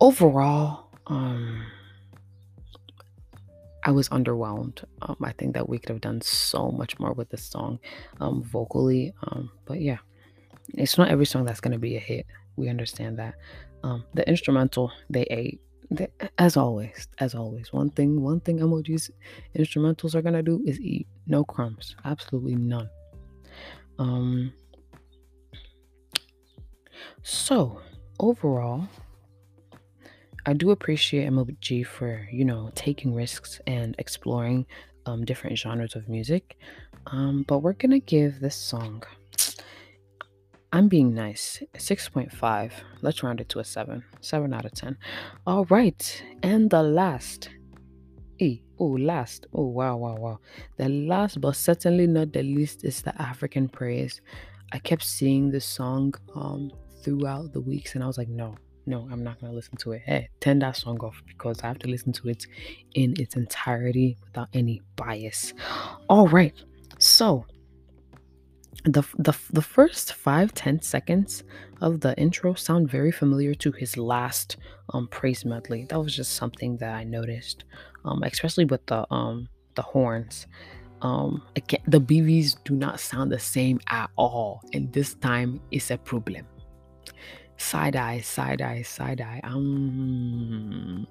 overall, 0.00 0.90
um, 1.06 1.66
I 3.84 3.90
was 3.90 4.08
underwhelmed. 4.08 4.82
Um, 5.02 5.16
I 5.22 5.32
think 5.32 5.54
that 5.54 5.68
we 5.68 5.78
could 5.78 5.90
have 5.90 6.00
done 6.00 6.20
so 6.22 6.70
much 6.70 6.98
more 6.98 7.12
with 7.12 7.28
this 7.28 7.44
song, 7.44 7.78
um, 8.20 8.42
vocally. 8.42 9.12
Um, 9.24 9.50
but 9.66 9.80
yeah, 9.80 9.98
it's 10.68 10.96
not 10.96 11.08
every 11.08 11.26
song 11.26 11.44
that's 11.44 11.60
gonna 11.60 11.78
be 11.78 11.96
a 11.96 12.00
hit. 12.00 12.26
We 12.56 12.68
understand 12.68 13.18
that. 13.18 13.34
Um, 13.82 14.04
the 14.14 14.26
instrumental 14.28 14.90
they 15.10 15.24
ate. 15.24 15.60
They, 15.90 16.08
as 16.38 16.56
always, 16.56 17.08
as 17.18 17.34
always, 17.34 17.72
one 17.72 17.90
thing, 17.90 18.22
one 18.22 18.40
thing 18.40 18.58
MOG's 18.58 19.10
instrumentals 19.54 20.14
are 20.14 20.22
gonna 20.22 20.42
do 20.42 20.62
is 20.66 20.80
eat. 20.80 21.06
No 21.26 21.44
crumbs, 21.44 21.94
absolutely 22.04 22.54
none. 22.54 22.88
Um. 23.98 24.52
So 27.22 27.80
overall, 28.18 28.88
I 30.46 30.52
do 30.52 30.70
appreciate 30.70 31.30
MOG 31.30 31.86
for 31.86 32.28
you 32.30 32.44
know 32.44 32.70
taking 32.74 33.14
risks 33.14 33.60
and 33.66 33.94
exploring 33.98 34.66
um, 35.06 35.24
different 35.24 35.58
genres 35.58 35.96
of 35.96 36.08
music. 36.08 36.58
Um, 37.06 37.44
but 37.46 37.58
we're 37.58 37.74
gonna 37.74 38.00
give 38.00 38.40
this 38.40 38.56
song. 38.56 39.02
I'm 40.74 40.88
being 40.88 41.14
nice. 41.14 41.62
6.5. 41.74 42.72
Let's 43.00 43.22
round 43.22 43.40
it 43.40 43.48
to 43.50 43.60
a 43.60 43.64
7. 43.64 44.02
7 44.20 44.52
out 44.52 44.64
of 44.64 44.72
10. 44.72 44.96
All 45.46 45.66
right. 45.66 46.24
And 46.42 46.68
the 46.68 46.82
last. 46.82 47.48
E. 48.40 48.60
Oh, 48.80 48.86
last. 48.86 49.46
Oh, 49.54 49.66
wow, 49.68 49.96
wow, 49.96 50.16
wow. 50.16 50.40
The 50.76 50.88
last, 50.88 51.40
but 51.40 51.54
certainly 51.54 52.08
not 52.08 52.32
the 52.32 52.42
least, 52.42 52.84
is 52.84 53.02
the 53.02 53.14
African 53.22 53.68
Praise. 53.68 54.20
I 54.72 54.80
kept 54.80 55.04
seeing 55.04 55.48
this 55.48 55.64
song 55.64 56.12
um, 56.34 56.72
throughout 57.04 57.52
the 57.52 57.60
weeks, 57.60 57.94
and 57.94 58.02
I 58.02 58.08
was 58.08 58.18
like, 58.18 58.28
no, 58.28 58.56
no, 58.86 59.08
I'm 59.10 59.22
not 59.22 59.40
gonna 59.40 59.52
listen 59.52 59.76
to 59.78 59.92
it. 59.92 60.02
Hey, 60.04 60.28
turn 60.40 60.58
that 60.60 60.76
song 60.76 60.98
off 60.98 61.22
because 61.26 61.60
I 61.62 61.68
have 61.68 61.78
to 61.80 61.88
listen 61.88 62.12
to 62.14 62.28
it 62.28 62.46
in 62.94 63.14
its 63.18 63.36
entirety 63.36 64.18
without 64.24 64.48
any 64.52 64.82
bias. 64.96 65.54
All 66.08 66.28
right, 66.28 66.54
so 66.98 67.46
the 68.84 69.02
the 69.18 69.34
the 69.52 69.62
first 69.62 70.12
five 70.12 70.52
ten 70.52 70.82
seconds 70.82 71.44
of 71.80 72.00
the 72.00 72.16
intro 72.18 72.54
sound 72.54 72.90
very 72.90 73.10
familiar 73.10 73.54
to 73.54 73.72
his 73.72 73.96
last 73.96 74.56
um 74.92 75.08
praise 75.08 75.44
medley. 75.44 75.86
That 75.88 75.98
was 75.98 76.14
just 76.14 76.34
something 76.34 76.76
that 76.78 76.94
I 76.94 77.04
noticed, 77.04 77.64
um, 78.04 78.22
especially 78.22 78.66
with 78.66 78.84
the 78.86 79.06
um 79.12 79.48
the 79.74 79.82
horns. 79.82 80.46
Um, 81.02 81.42
again, 81.54 81.82
the 81.86 82.00
BVs 82.00 82.56
do 82.64 82.74
not 82.74 82.98
sound 82.98 83.30
the 83.30 83.38
same 83.38 83.78
at 83.88 84.08
all, 84.16 84.62
and 84.72 84.90
this 84.92 85.14
time 85.14 85.60
is 85.70 85.90
a 85.90 85.98
problem 85.98 86.46
side 87.64 87.96
eye, 87.96 88.20
side 88.20 88.60
eye, 88.60 88.82
side 88.82 89.20
eye. 89.20 89.40
Um, 89.42 91.06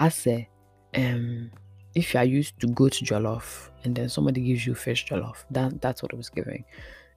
I 0.00 0.08
say, 0.08 0.48
um, 0.94 1.50
if 1.94 2.14
you 2.14 2.20
are 2.20 2.24
used 2.24 2.58
to 2.60 2.66
go 2.68 2.86
goat 2.86 2.92
jollof 2.92 3.70
and 3.84 3.94
then 3.94 4.08
somebody 4.08 4.40
gives 4.40 4.66
you 4.66 4.74
fish 4.74 5.06
jollof, 5.06 5.44
that 5.50 5.80
that's 5.80 6.02
what 6.02 6.12
it 6.12 6.16
was 6.16 6.30
giving. 6.30 6.64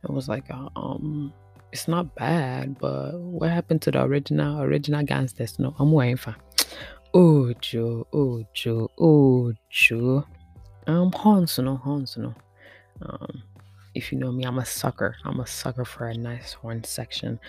It 0.04 0.12
was 0.12 0.28
like, 0.28 0.52
uh, 0.52 0.70
um, 0.76 1.34
it's 1.72 1.88
not 1.88 2.14
bad, 2.16 2.78
but 2.80 3.14
what 3.20 3.50
happened 3.50 3.82
to 3.84 3.92
the 3.92 4.04
original 4.04 4.62
original 4.62 5.04
gangsters? 5.04 5.58
No, 5.60 5.74
I'm 5.80 5.92
waiting 5.92 6.18
for. 6.18 6.36
Oh 7.14 7.54
Joe, 7.62 8.06
oh 8.14 8.44
Joe, 8.54 8.90
oh 9.00 9.54
Joe. 9.70 10.26
Um, 10.86 11.12
horns, 11.12 11.58
no, 11.60 11.78
horns, 11.78 12.18
no. 12.18 12.34
Um, 13.02 13.44
if 13.98 14.12
you 14.12 14.18
know 14.20 14.32
me, 14.32 14.44
I'm 14.44 14.60
a 14.60 14.66
sucker. 14.66 15.16
I'm 15.26 15.40
a 15.40 15.48
sucker 15.48 15.84
for 15.84 16.08
a 16.08 16.14
nice 16.14 16.54
horn 16.54 16.84
section. 16.84 17.40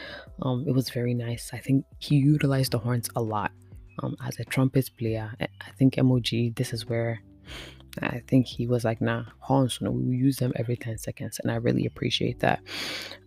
Um, 0.43 0.65
it 0.67 0.73
was 0.73 0.89
very 0.89 1.15
nice. 1.15 1.51
I 1.53 1.59
think 1.59 1.85
he 1.99 2.17
utilized 2.17 2.73
the 2.73 2.79
horns 2.79 3.09
a 3.15 3.23
lot. 3.23 3.53
Um, 4.03 4.17
as 4.25 4.39
a 4.39 4.45
trumpet 4.45 4.91
player, 4.97 5.33
I 5.41 5.71
think 5.77 5.97
MOG, 5.97 6.55
this 6.55 6.73
is 6.73 6.87
where 6.87 7.21
I 8.01 8.23
think 8.29 8.47
he 8.47 8.67
was 8.67 8.85
like, 8.85 9.01
nah, 9.01 9.25
horns, 9.41 9.79
no, 9.81 9.91
we 9.91 10.17
use 10.17 10.37
them 10.37 10.53
every 10.57 10.77
10 10.77 10.99
seconds. 10.99 11.41
And 11.41 11.51
I 11.51 11.57
really 11.57 11.85
appreciate 11.85 12.39
that. 12.41 12.61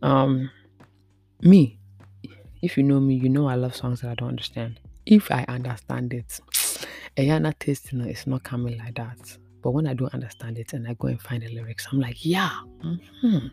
Um, 0.02 0.50
me, 1.42 1.80
if 2.62 2.78
you 2.78 2.84
know 2.84 3.00
me, 3.00 3.16
you 3.16 3.30
know 3.30 3.48
I 3.48 3.56
love 3.56 3.76
songs 3.76 4.02
that 4.02 4.12
I 4.12 4.16
don't 4.16 4.30
understand. 4.30 4.80
If 5.06 5.30
I 5.30 5.46
understand 5.48 6.14
it, 6.14 6.40
Ayana 7.18 7.54
you 7.92 7.98
know, 7.98 8.06
it's 8.06 8.26
not 8.26 8.44
coming 8.44 8.78
like 8.78 8.96
that. 8.96 9.38
But 9.62 9.72
when 9.72 9.88
I 9.88 9.94
don't 9.94 10.14
understand 10.14 10.58
it 10.58 10.74
and 10.74 10.88
I 10.88 10.94
go 10.96 11.08
and 11.08 11.22
find 11.22 11.44
the 11.44 11.54
lyrics, 11.54 11.88
I'm 11.92 12.00
like, 12.00 12.26
yeah, 12.26 12.52
mm-hmm, 12.84 13.48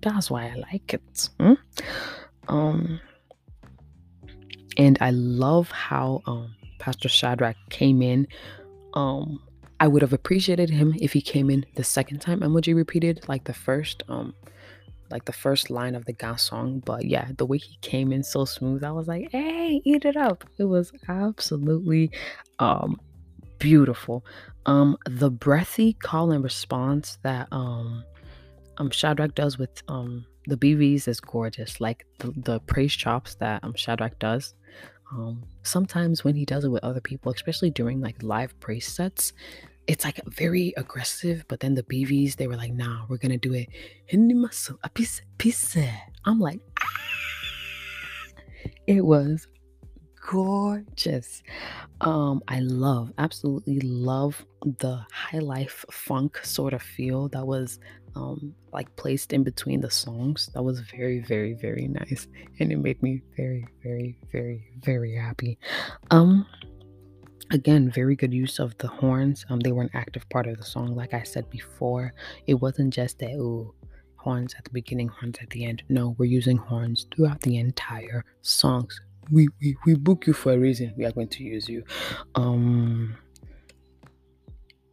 that's 0.00 0.30
why 0.30 0.46
I 0.46 0.54
like 0.54 0.94
it. 0.94 1.28
Hmm? 1.40 1.54
Um, 2.48 3.00
and 4.76 4.98
I 5.00 5.10
love 5.10 5.70
how 5.70 6.22
um, 6.26 6.54
Pastor 6.78 7.08
Shadrach 7.08 7.56
came 7.70 8.02
in. 8.02 8.26
Um, 8.94 9.40
I 9.80 9.88
would 9.88 10.02
have 10.02 10.12
appreciated 10.12 10.70
him 10.70 10.94
if 11.00 11.12
he 11.12 11.20
came 11.20 11.50
in 11.50 11.64
the 11.74 11.84
second 11.84 12.20
time 12.20 12.40
MOG 12.40 12.68
repeated, 12.68 13.24
like 13.28 13.44
the 13.44 13.54
first, 13.54 14.02
um, 14.08 14.34
like 15.10 15.24
the 15.24 15.32
first 15.32 15.70
line 15.70 15.94
of 15.94 16.04
the 16.04 16.12
gas 16.12 16.42
song. 16.42 16.80
But 16.84 17.06
yeah, 17.06 17.28
the 17.36 17.46
way 17.46 17.58
he 17.58 17.76
came 17.80 18.12
in 18.12 18.22
so 18.22 18.44
smooth, 18.44 18.84
I 18.84 18.92
was 18.92 19.08
like, 19.08 19.30
hey, 19.32 19.80
eat 19.84 20.04
it 20.04 20.16
up. 20.16 20.44
It 20.58 20.64
was 20.64 20.92
absolutely 21.08 22.10
um 22.58 23.00
beautiful. 23.64 24.26
Um, 24.66 24.98
the 25.08 25.30
breathy 25.30 25.94
call 25.94 26.32
and 26.32 26.44
response 26.44 27.18
that 27.22 27.48
um, 27.50 28.04
um 28.76 28.90
Shadrach 28.90 29.34
does 29.34 29.58
with 29.58 29.82
um 29.88 30.26
the 30.46 30.58
BVs 30.58 31.08
is 31.08 31.18
gorgeous. 31.18 31.80
Like 31.80 32.04
the, 32.18 32.32
the 32.36 32.60
praise 32.60 32.92
chops 32.92 33.36
that 33.36 33.64
um 33.64 33.74
Shadrach 33.74 34.18
does. 34.18 34.54
Um, 35.10 35.44
sometimes 35.62 36.24
when 36.24 36.34
he 36.34 36.44
does 36.44 36.64
it 36.64 36.68
with 36.68 36.84
other 36.84 37.00
people, 37.00 37.32
especially 37.32 37.70
during 37.70 38.00
like 38.02 38.22
live 38.22 38.58
praise 38.60 38.86
sets, 38.86 39.32
it's 39.86 40.04
like 40.04 40.20
very 40.26 40.74
aggressive. 40.76 41.46
But 41.48 41.60
then 41.60 41.74
the 41.74 41.84
BVs, 41.84 42.36
they 42.36 42.46
were 42.46 42.56
like, 42.56 42.74
"Nah, 42.74 43.06
we're 43.08 43.16
gonna 43.16 43.38
do 43.38 43.54
it." 43.54 43.68
I'm 46.26 46.40
like, 46.40 46.60
ah! 46.82 47.04
it 48.86 49.04
was 49.04 49.46
gorgeous. 50.30 51.42
Um, 52.00 52.42
I 52.48 52.60
love, 52.60 53.12
absolutely 53.18 53.80
love 53.80 54.44
the 54.62 55.04
high 55.12 55.38
life 55.38 55.84
funk 55.90 56.40
sort 56.42 56.72
of 56.72 56.82
feel 56.82 57.28
that 57.28 57.46
was 57.46 57.78
um 58.16 58.54
like 58.72 58.94
placed 58.96 59.32
in 59.32 59.42
between 59.42 59.80
the 59.80 59.90
songs. 59.90 60.48
That 60.54 60.62
was 60.62 60.80
very, 60.80 61.20
very, 61.20 61.54
very 61.54 61.88
nice. 61.88 62.26
And 62.58 62.72
it 62.72 62.78
made 62.78 63.02
me 63.02 63.22
very, 63.36 63.66
very, 63.82 64.18
very, 64.32 64.70
very 64.82 65.14
happy. 65.16 65.58
Um 66.10 66.46
again 67.50 67.90
very 67.90 68.16
good 68.16 68.32
use 68.32 68.58
of 68.58 68.76
the 68.78 68.88
horns 68.88 69.44
um 69.50 69.60
they 69.60 69.70
were 69.70 69.82
an 69.82 69.90
active 69.92 70.26
part 70.30 70.46
of 70.46 70.56
the 70.56 70.64
song 70.64 70.96
like 70.96 71.12
i 71.12 71.22
said 71.22 71.48
before 71.50 72.14
it 72.46 72.54
wasn't 72.54 72.92
just 72.92 73.18
that 73.18 73.32
oh 73.38 73.74
horns 74.16 74.54
at 74.56 74.64
the 74.64 74.70
beginning 74.70 75.08
horns 75.08 75.36
at 75.42 75.50
the 75.50 75.62
end 75.62 75.82
no 75.90 76.16
we're 76.16 76.24
using 76.24 76.56
horns 76.56 77.06
throughout 77.14 77.38
the 77.42 77.58
entire 77.58 78.24
songs 78.40 78.98
we, 79.30 79.48
we 79.60 79.76
we 79.86 79.94
book 79.94 80.26
you 80.26 80.32
for 80.32 80.52
a 80.52 80.58
reason. 80.58 80.92
We 80.96 81.04
are 81.04 81.12
going 81.12 81.28
to 81.28 81.42
use 81.42 81.68
you. 81.68 81.84
Um 82.34 83.16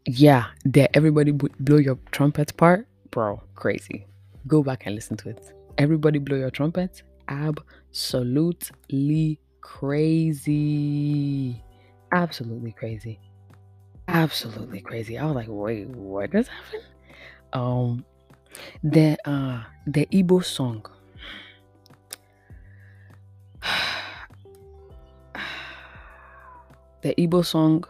yeah, 0.05 0.45
there 0.65 0.89
everybody 0.93 1.31
blow 1.31 1.77
your 1.77 1.97
trumpet 2.11 2.55
part, 2.57 2.87
bro, 3.11 3.41
crazy. 3.55 4.07
Go 4.47 4.63
back 4.63 4.85
and 4.85 4.95
listen 4.95 5.17
to 5.17 5.29
it. 5.29 5.53
Everybody 5.77 6.19
blow 6.19 6.37
your 6.37 6.49
trumpet. 6.49 7.03
Absolutely 7.27 9.39
crazy. 9.61 11.63
Absolutely 12.13 12.71
crazy. 12.71 13.19
Absolutely 14.07 14.81
crazy. 14.81 15.17
I 15.17 15.25
was 15.25 15.35
like, 15.35 15.47
wait, 15.49 15.87
what 15.87 16.31
just 16.31 16.49
happened? 16.49 16.83
Um 17.53 18.05
the 18.83 19.17
uh 19.25 19.63
the 19.87 20.05
Igbo 20.07 20.43
song 20.43 20.85
the 27.01 27.15
Igbo 27.15 27.45
song, 27.45 27.83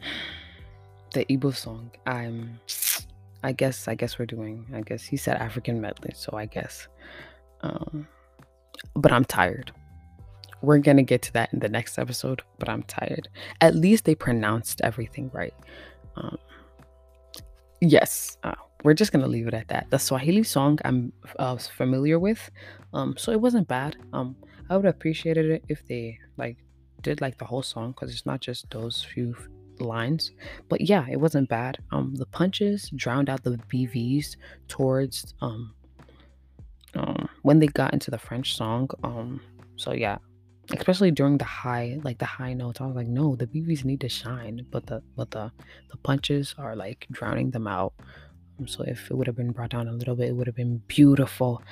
the 1.14 1.24
Igbo 1.26 1.54
song. 1.54 1.90
I'm, 2.06 2.60
I 3.42 3.52
guess, 3.52 3.88
I 3.88 3.94
guess 3.94 4.18
we're 4.18 4.26
doing. 4.26 4.66
I 4.74 4.80
guess 4.82 5.02
he 5.02 5.16
said 5.16 5.36
African 5.36 5.80
medley, 5.80 6.12
so 6.14 6.36
I 6.36 6.46
guess. 6.46 6.88
Um, 7.62 8.06
but 8.94 9.12
I'm 9.12 9.24
tired. 9.24 9.72
We're 10.62 10.78
gonna 10.78 11.02
get 11.02 11.22
to 11.22 11.32
that 11.34 11.52
in 11.52 11.58
the 11.58 11.68
next 11.68 11.98
episode, 11.98 12.42
but 12.58 12.68
I'm 12.68 12.82
tired. 12.82 13.28
At 13.60 13.74
least 13.74 14.04
they 14.04 14.14
pronounced 14.14 14.80
everything 14.84 15.30
right. 15.32 15.54
Um, 16.16 16.36
yes, 17.80 18.36
uh, 18.44 18.54
we're 18.84 18.94
just 18.94 19.10
gonna 19.10 19.26
leave 19.26 19.48
it 19.48 19.54
at 19.54 19.68
that. 19.68 19.86
The 19.90 19.98
Swahili 19.98 20.42
song 20.42 20.78
I'm 20.84 21.12
uh, 21.38 21.56
familiar 21.56 22.18
with, 22.18 22.50
um, 22.92 23.14
so 23.16 23.32
it 23.32 23.40
wasn't 23.40 23.68
bad. 23.68 23.96
Um, 24.12 24.36
I 24.68 24.76
would 24.76 24.84
have 24.84 24.94
appreciated 24.94 25.50
it 25.50 25.64
if 25.68 25.86
they 25.86 26.18
like 26.36 26.58
did 27.02 27.20
like 27.20 27.38
the 27.38 27.44
whole 27.44 27.62
song 27.62 27.92
because 27.92 28.12
it's 28.12 28.26
not 28.26 28.40
just 28.40 28.70
those 28.70 29.02
few 29.02 29.34
lines. 29.78 30.30
But 30.68 30.82
yeah, 30.82 31.06
it 31.10 31.20
wasn't 31.20 31.48
bad. 31.48 31.78
Um, 31.90 32.14
the 32.14 32.26
punches 32.26 32.90
drowned 32.94 33.28
out 33.28 33.42
the 33.42 33.58
BVs 33.72 34.36
towards 34.68 35.34
um, 35.40 35.74
um 36.94 37.28
when 37.42 37.58
they 37.58 37.68
got 37.68 37.92
into 37.92 38.10
the 38.10 38.18
French 38.18 38.56
song. 38.56 38.90
Um, 39.02 39.40
so 39.76 39.92
yeah, 39.92 40.18
especially 40.72 41.10
during 41.10 41.38
the 41.38 41.44
high 41.44 41.98
like 42.04 42.18
the 42.18 42.24
high 42.24 42.52
notes 42.52 42.80
i 42.80 42.86
was 42.86 42.94
like 42.94 43.08
no 43.08 43.34
the 43.36 43.46
bb's 43.46 43.84
need 43.84 44.00
to 44.00 44.08
shine 44.08 44.64
but 44.70 44.86
the 44.86 45.02
but 45.16 45.30
the 45.30 45.50
the 45.90 45.96
punches 45.98 46.54
are 46.58 46.76
like 46.76 47.06
drowning 47.10 47.50
them 47.50 47.66
out 47.66 47.92
um, 48.58 48.68
so 48.68 48.84
if 48.84 49.10
it 49.10 49.14
would 49.14 49.26
have 49.26 49.36
been 49.36 49.50
brought 49.50 49.70
down 49.70 49.88
a 49.88 49.92
little 49.92 50.14
bit 50.14 50.28
it 50.28 50.32
would 50.32 50.46
have 50.46 50.56
been 50.56 50.80
beautiful 50.86 51.62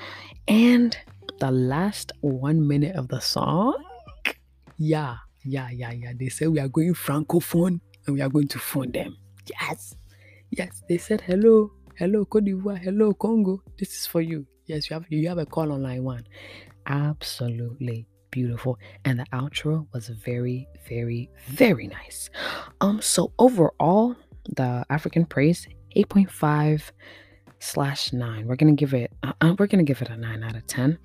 and 0.48 0.96
the 1.38 1.50
last 1.50 2.12
one 2.20 2.66
minute 2.66 2.96
of 2.96 3.08
the 3.08 3.20
song 3.20 3.84
yeah 4.78 5.16
yeah 5.44 5.70
yeah 5.70 5.92
yeah. 5.92 6.12
They 6.18 6.28
said 6.28 6.48
we 6.48 6.60
are 6.60 6.68
going 6.68 6.94
francophone 6.94 7.80
and 8.06 8.14
we 8.14 8.20
are 8.20 8.28
going 8.28 8.48
to 8.48 8.58
phone 8.58 8.92
them. 8.92 9.16
Yes 9.48 9.94
yes. 10.50 10.82
They 10.88 10.98
said 10.98 11.20
hello 11.20 11.72
hello 11.96 12.24
cote 12.24 12.44
d'ivoire 12.44 12.78
hello 12.78 13.12
congo. 13.14 13.62
This 13.78 13.90
is 13.94 14.06
for 14.06 14.20
you. 14.20 14.46
Yes 14.66 14.88
you 14.88 14.94
have 14.94 15.04
you 15.08 15.28
have 15.28 15.38
a 15.38 15.46
call 15.46 15.72
on 15.72 15.82
line 15.82 16.04
one. 16.04 16.24
Absolutely 16.86 18.06
beautiful. 18.30 18.78
And 19.04 19.20
the 19.20 19.26
outro 19.32 19.86
was 19.92 20.08
very 20.08 20.68
very 20.88 21.30
very 21.48 21.88
nice. 21.88 22.30
Um 22.80 23.00
so 23.02 23.32
overall 23.38 24.16
the 24.56 24.84
african 24.88 25.26
praise 25.26 25.66
8.5 25.96 26.90
slash 27.60 28.12
9 28.12 28.46
we're 28.46 28.56
gonna 28.56 28.72
give 28.72 28.94
it 28.94 29.12
uh, 29.22 29.32
uh, 29.40 29.54
we're 29.58 29.66
gonna 29.66 29.82
give 29.82 30.00
it 30.00 30.08
a 30.08 30.16
9 30.16 30.42
out 30.42 30.56
of 30.56 30.66
10 30.66 30.98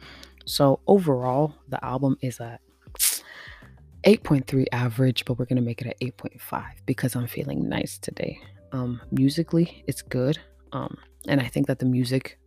so 0.46 0.80
overall 0.88 1.54
the 1.70 1.84
album 1.84 2.18
is 2.22 2.40
a 2.40 2.60
8.3 4.06 4.66
average 4.72 5.26
but 5.26 5.40
we're 5.40 5.46
gonna 5.46 5.62
make 5.62 5.82
it 5.82 5.88
at 5.88 6.00
8.5 6.00 6.64
because 6.86 7.16
i'm 7.16 7.28
feeling 7.28 7.68
nice 7.68 7.98
today 7.98 8.40
um 8.72 9.02
musically 9.12 9.84
it's 9.88 10.02
good 10.02 10.38
um 10.72 10.98
and 11.28 11.40
i 11.40 11.48
think 11.48 11.68
that 11.68 11.80
the 11.80 11.86
music 11.86 12.38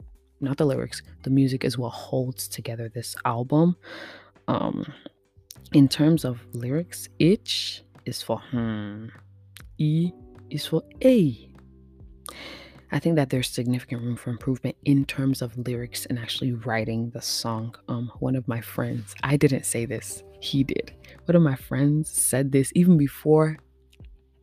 not 0.40 0.56
the 0.58 0.66
lyrics 0.66 1.02
the 1.22 1.30
music 1.30 1.64
is 1.64 1.78
what 1.78 1.90
holds 1.90 2.46
together 2.46 2.88
this 2.88 3.16
album 3.24 3.76
um, 4.48 4.86
in 5.72 5.88
terms 5.88 6.24
of 6.24 6.40
lyrics, 6.52 7.08
H 7.20 7.82
is 8.04 8.22
for 8.22 8.38
hmm, 8.50 9.08
E 9.78 10.12
is 10.50 10.66
for 10.66 10.82
A. 11.04 11.50
I 12.92 12.98
think 13.00 13.16
that 13.16 13.30
there's 13.30 13.48
significant 13.48 14.02
room 14.02 14.16
for 14.16 14.30
improvement 14.30 14.76
in 14.84 15.04
terms 15.04 15.42
of 15.42 15.58
lyrics 15.58 16.06
and 16.06 16.18
actually 16.18 16.52
writing 16.52 17.10
the 17.10 17.20
song. 17.20 17.74
Um, 17.88 18.12
one 18.20 18.36
of 18.36 18.46
my 18.46 18.60
friends, 18.60 19.14
I 19.24 19.36
didn't 19.36 19.66
say 19.66 19.86
this, 19.86 20.22
he 20.40 20.64
did. 20.64 20.92
One 21.24 21.36
of 21.36 21.42
my 21.42 21.56
friends 21.56 22.10
said 22.10 22.52
this 22.52 22.72
even 22.74 22.96
before 22.96 23.56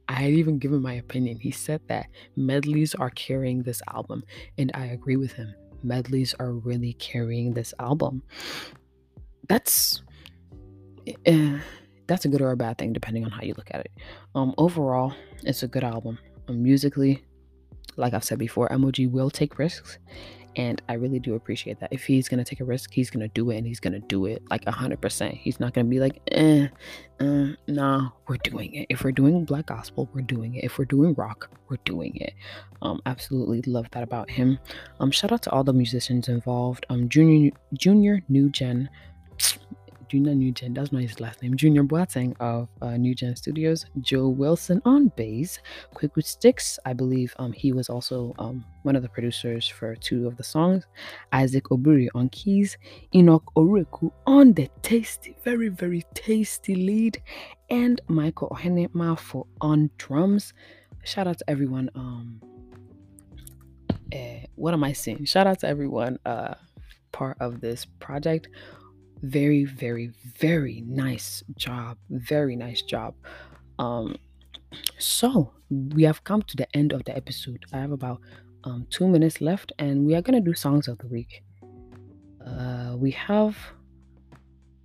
I 0.09 0.13
had 0.13 0.31
even 0.31 0.59
given 0.59 0.81
my 0.81 0.93
opinion. 0.93 1.39
He 1.39 1.51
said 1.51 1.81
that 1.87 2.07
medleys 2.35 2.93
are 2.93 3.09
carrying 3.11 3.63
this 3.63 3.81
album, 3.93 4.23
and 4.57 4.69
I 4.73 4.87
agree 4.87 5.15
with 5.15 5.31
him. 5.31 5.55
Medleys 5.81 6.35
are 6.39 6.53
really 6.53 6.93
carrying 6.93 7.53
this 7.53 7.73
album 7.79 8.21
that's 9.47 10.01
uh, 11.27 11.57
that's 12.07 12.25
a 12.25 12.27
good 12.27 12.41
or 12.41 12.51
a 12.51 12.57
bad 12.57 12.77
thing 12.77 12.93
depending 12.93 13.25
on 13.25 13.31
how 13.31 13.41
you 13.41 13.53
look 13.57 13.69
at 13.71 13.81
it. 13.81 13.91
Um, 14.35 14.53
overall, 14.57 15.13
it's 15.43 15.63
a 15.63 15.67
good 15.67 15.83
album. 15.83 16.17
Um, 16.47 16.61
musically, 16.61 17.23
like 17.95 18.13
I've 18.13 18.23
said 18.23 18.39
before, 18.39 18.69
MOG 18.77 18.99
will 19.07 19.29
take 19.29 19.59
risks, 19.59 19.99
and 20.55 20.81
I 20.89 20.93
really 20.93 21.19
do 21.19 21.35
appreciate 21.35 21.79
that. 21.79 21.91
If 21.91 22.03
he's 22.03 22.29
gonna 22.29 22.43
take 22.43 22.59
a 22.59 22.65
risk, 22.65 22.91
he's 22.91 23.09
gonna 23.09 23.27
do 23.29 23.49
it, 23.51 23.57
and 23.57 23.67
he's 23.67 23.79
gonna 23.79 23.99
do 23.99 24.25
it 24.25 24.43
like 24.49 24.67
hundred 24.67 25.01
percent. 25.01 25.35
He's 25.35 25.59
not 25.59 25.73
gonna 25.73 25.89
be 25.89 25.99
like, 25.99 26.21
eh, 26.31 26.67
uh, 27.19 27.47
nah, 27.67 28.09
we're 28.27 28.37
doing 28.37 28.73
it. 28.73 28.87
If 28.89 29.03
we're 29.03 29.11
doing 29.11 29.45
black 29.45 29.67
gospel, 29.67 30.09
we're 30.13 30.21
doing 30.21 30.55
it. 30.55 30.63
If 30.63 30.77
we're 30.77 30.85
doing 30.85 31.13
rock, 31.15 31.49
we're 31.69 31.77
doing 31.85 32.15
it. 32.17 32.33
Um, 32.81 33.01
absolutely 33.05 33.61
love 33.71 33.87
that 33.91 34.03
about 34.03 34.29
him. 34.29 34.59
Um, 34.99 35.11
shout 35.11 35.31
out 35.31 35.41
to 35.43 35.51
all 35.51 35.63
the 35.63 35.73
musicians 35.73 36.29
involved. 36.29 36.85
Um, 36.89 37.09
junior, 37.09 37.51
junior, 37.73 38.21
new 38.29 38.49
gen 38.49 38.89
Junior 40.13 40.35
Nugent, 40.35 40.75
that's 40.75 40.91
not 40.91 41.01
his 41.01 41.19
last 41.19 41.41
name, 41.41 41.57
Junior 41.57 41.83
Boateng 41.83 42.35
of 42.39 42.69
uh, 42.83 42.95
Nugent 42.97 43.35
Studios, 43.35 43.87
Joe 43.99 44.27
Wilson 44.27 44.79
on 44.85 45.07
bass, 45.15 45.57
Quick 45.95 46.15
with 46.15 46.27
Sticks, 46.27 46.77
I 46.85 46.93
believe 46.93 47.33
um, 47.39 47.51
he 47.51 47.73
was 47.73 47.89
also 47.89 48.35
um, 48.37 48.63
one 48.83 48.95
of 48.95 49.01
the 49.01 49.09
producers 49.09 49.67
for 49.67 49.95
two 49.95 50.27
of 50.27 50.37
the 50.37 50.43
songs, 50.43 50.85
Isaac 51.31 51.63
Oburi 51.71 52.09
on 52.13 52.29
keys, 52.29 52.77
Enoch 53.15 53.43
Oriku 53.57 54.11
on 54.27 54.53
the 54.53 54.69
tasty, 54.83 55.35
very, 55.43 55.69
very 55.69 56.03
tasty 56.13 56.75
lead, 56.75 57.19
and 57.71 57.99
Michael 58.07 58.49
Ohenemafo 58.49 59.47
on 59.61 59.89
drums. 59.97 60.53
Shout 61.03 61.25
out 61.25 61.39
to 61.39 61.49
everyone. 61.49 61.89
Um, 61.95 62.39
uh, 64.13 64.45
what 64.53 64.75
am 64.75 64.83
I 64.83 64.93
saying? 64.93 65.25
Shout 65.25 65.47
out 65.47 65.61
to 65.61 65.67
everyone 65.67 66.19
uh, 66.23 66.53
part 67.11 67.37
of 67.39 67.61
this 67.61 67.85
project 67.99 68.47
very 69.23 69.63
very 69.63 70.11
very 70.39 70.83
nice 70.85 71.43
job 71.55 71.97
very 72.09 72.55
nice 72.55 72.81
job. 72.81 73.15
Um 73.79 74.15
so 74.97 75.53
we 75.69 76.03
have 76.03 76.23
come 76.23 76.41
to 76.43 76.55
the 76.57 76.67
end 76.75 76.93
of 76.93 77.03
the 77.05 77.15
episode. 77.15 77.63
I 77.73 77.77
have 77.79 77.91
about 77.91 78.19
um 78.63 78.85
two 78.89 79.07
minutes 79.07 79.41
left 79.41 79.71
and 79.79 80.05
we 80.05 80.15
are 80.15 80.21
to 80.21 80.39
do 80.39 80.53
songs 80.53 80.87
of 80.87 80.97
the 80.99 81.07
week. 81.07 81.43
Uh 82.45 82.95
we 82.97 83.11
have 83.11 83.57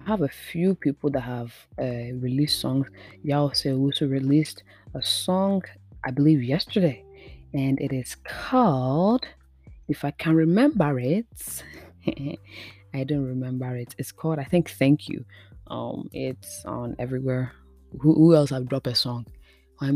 have 0.07 0.23
a 0.23 0.29
few 0.29 0.75
people 0.75 1.11
that 1.11 1.21
have 1.21 1.53
uh, 1.79 2.15
released 2.27 2.61
songs. 2.61 2.87
Yao 3.23 3.51
also 3.51 4.07
released 4.07 4.63
a 4.95 5.03
song 5.03 5.63
i 6.05 6.11
believe 6.11 6.43
yesterday 6.43 7.05
and 7.55 7.81
it 7.81 7.93
is 7.93 8.17
called 8.25 9.27
if 9.89 10.05
i 10.05 10.11
can 10.13 10.35
remember 10.35 10.99
it 10.99 11.27
I 12.95 13.05
don't 13.05 13.25
remember 13.25 13.77
it. 13.77 13.95
It's 13.99 14.13
called 14.13 14.39
I 14.39 14.45
think 14.45 14.71
Thank 14.71 15.09
You. 15.09 15.25
Um, 15.69 16.09
it's 16.13 16.65
on 16.65 16.97
everywhere. 16.99 17.53
Who, 18.01 18.15
who 18.15 18.35
else 18.35 18.51
have 18.51 18.69
dropped 18.69 18.87
a 18.87 18.95
song? 18.95 19.27
Why 19.79 19.91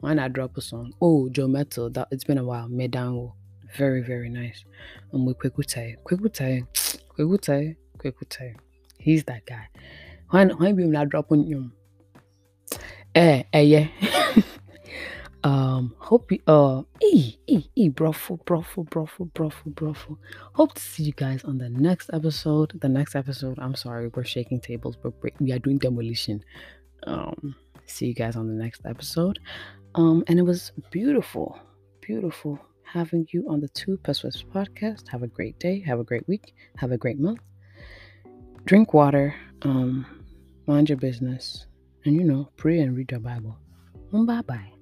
why 0.00 0.14
not 0.14 0.34
drop 0.34 0.56
a 0.56 0.60
song? 0.60 0.92
Oh, 1.00 1.28
Joe 1.30 1.48
Metal. 1.48 1.90
That 1.90 2.08
it's 2.10 2.24
been 2.24 2.38
a 2.38 2.44
while. 2.44 2.68
Medanwo. 2.68 3.32
Very, 3.76 4.02
very 4.02 4.28
nice. 4.28 4.64
Um 5.12 5.24
with 5.26 5.38
Kwekute. 5.38 5.96
Kwekute. 6.04 6.66
Kwekute. 7.16 7.76
Kwekute. 7.98 8.54
He's 8.98 9.24
that 9.24 9.46
guy. 9.46 9.68
Why 10.30 10.44
why 10.46 10.72
be 10.72 10.84
not 10.84 11.08
dropping 11.08 11.46
you? 11.46 11.72
Eh, 13.14 13.42
eh, 13.52 13.60
yeah. 13.60 13.88
Um, 15.46 15.94
hope 15.98 16.32
you 16.32 16.40
uh 16.48 16.82
e 17.00 17.38
e 17.46 17.70
e 17.76 17.88
broful, 17.88 18.38
broful, 18.44 18.82
broful, 18.82 19.26
broful, 19.26 19.70
broful. 19.70 20.18
Hope 20.54 20.74
to 20.74 20.82
see 20.82 21.04
you 21.04 21.12
guys 21.12 21.44
on 21.44 21.56
the 21.56 21.68
next 21.68 22.10
episode. 22.12 22.72
The 22.80 22.88
next 22.88 23.14
episode, 23.14 23.56
I'm 23.60 23.76
sorry, 23.76 24.08
we're 24.08 24.24
shaking 24.24 24.58
tables, 24.58 24.96
but 25.00 25.12
we 25.38 25.52
are 25.52 25.60
doing 25.60 25.78
demolition. 25.78 26.42
Um, 27.06 27.54
see 27.86 28.06
you 28.06 28.14
guys 28.14 28.34
on 28.34 28.48
the 28.48 28.60
next 28.60 28.80
episode. 28.86 29.38
Um, 29.94 30.24
and 30.26 30.40
it 30.40 30.42
was 30.42 30.72
beautiful, 30.90 31.56
beautiful 32.00 32.58
having 32.82 33.28
you 33.30 33.46
on 33.48 33.60
the 33.60 33.68
Two 33.68 33.98
Pesewas 33.98 34.44
podcast. 34.52 35.06
Have 35.06 35.22
a 35.22 35.28
great 35.28 35.60
day, 35.60 35.78
have 35.86 36.00
a 36.00 36.04
great 36.04 36.26
week, 36.26 36.54
have 36.76 36.90
a 36.90 36.98
great 36.98 37.20
month. 37.20 37.38
Drink 38.64 38.92
water, 38.92 39.32
um, 39.62 40.04
mind 40.66 40.88
your 40.88 40.98
business, 40.98 41.66
and 42.04 42.16
you 42.16 42.24
know, 42.24 42.48
pray 42.56 42.80
and 42.80 42.96
read 42.96 43.12
your 43.12 43.20
Bible. 43.20 43.56
Bye 44.10 44.42
bye. 44.42 44.75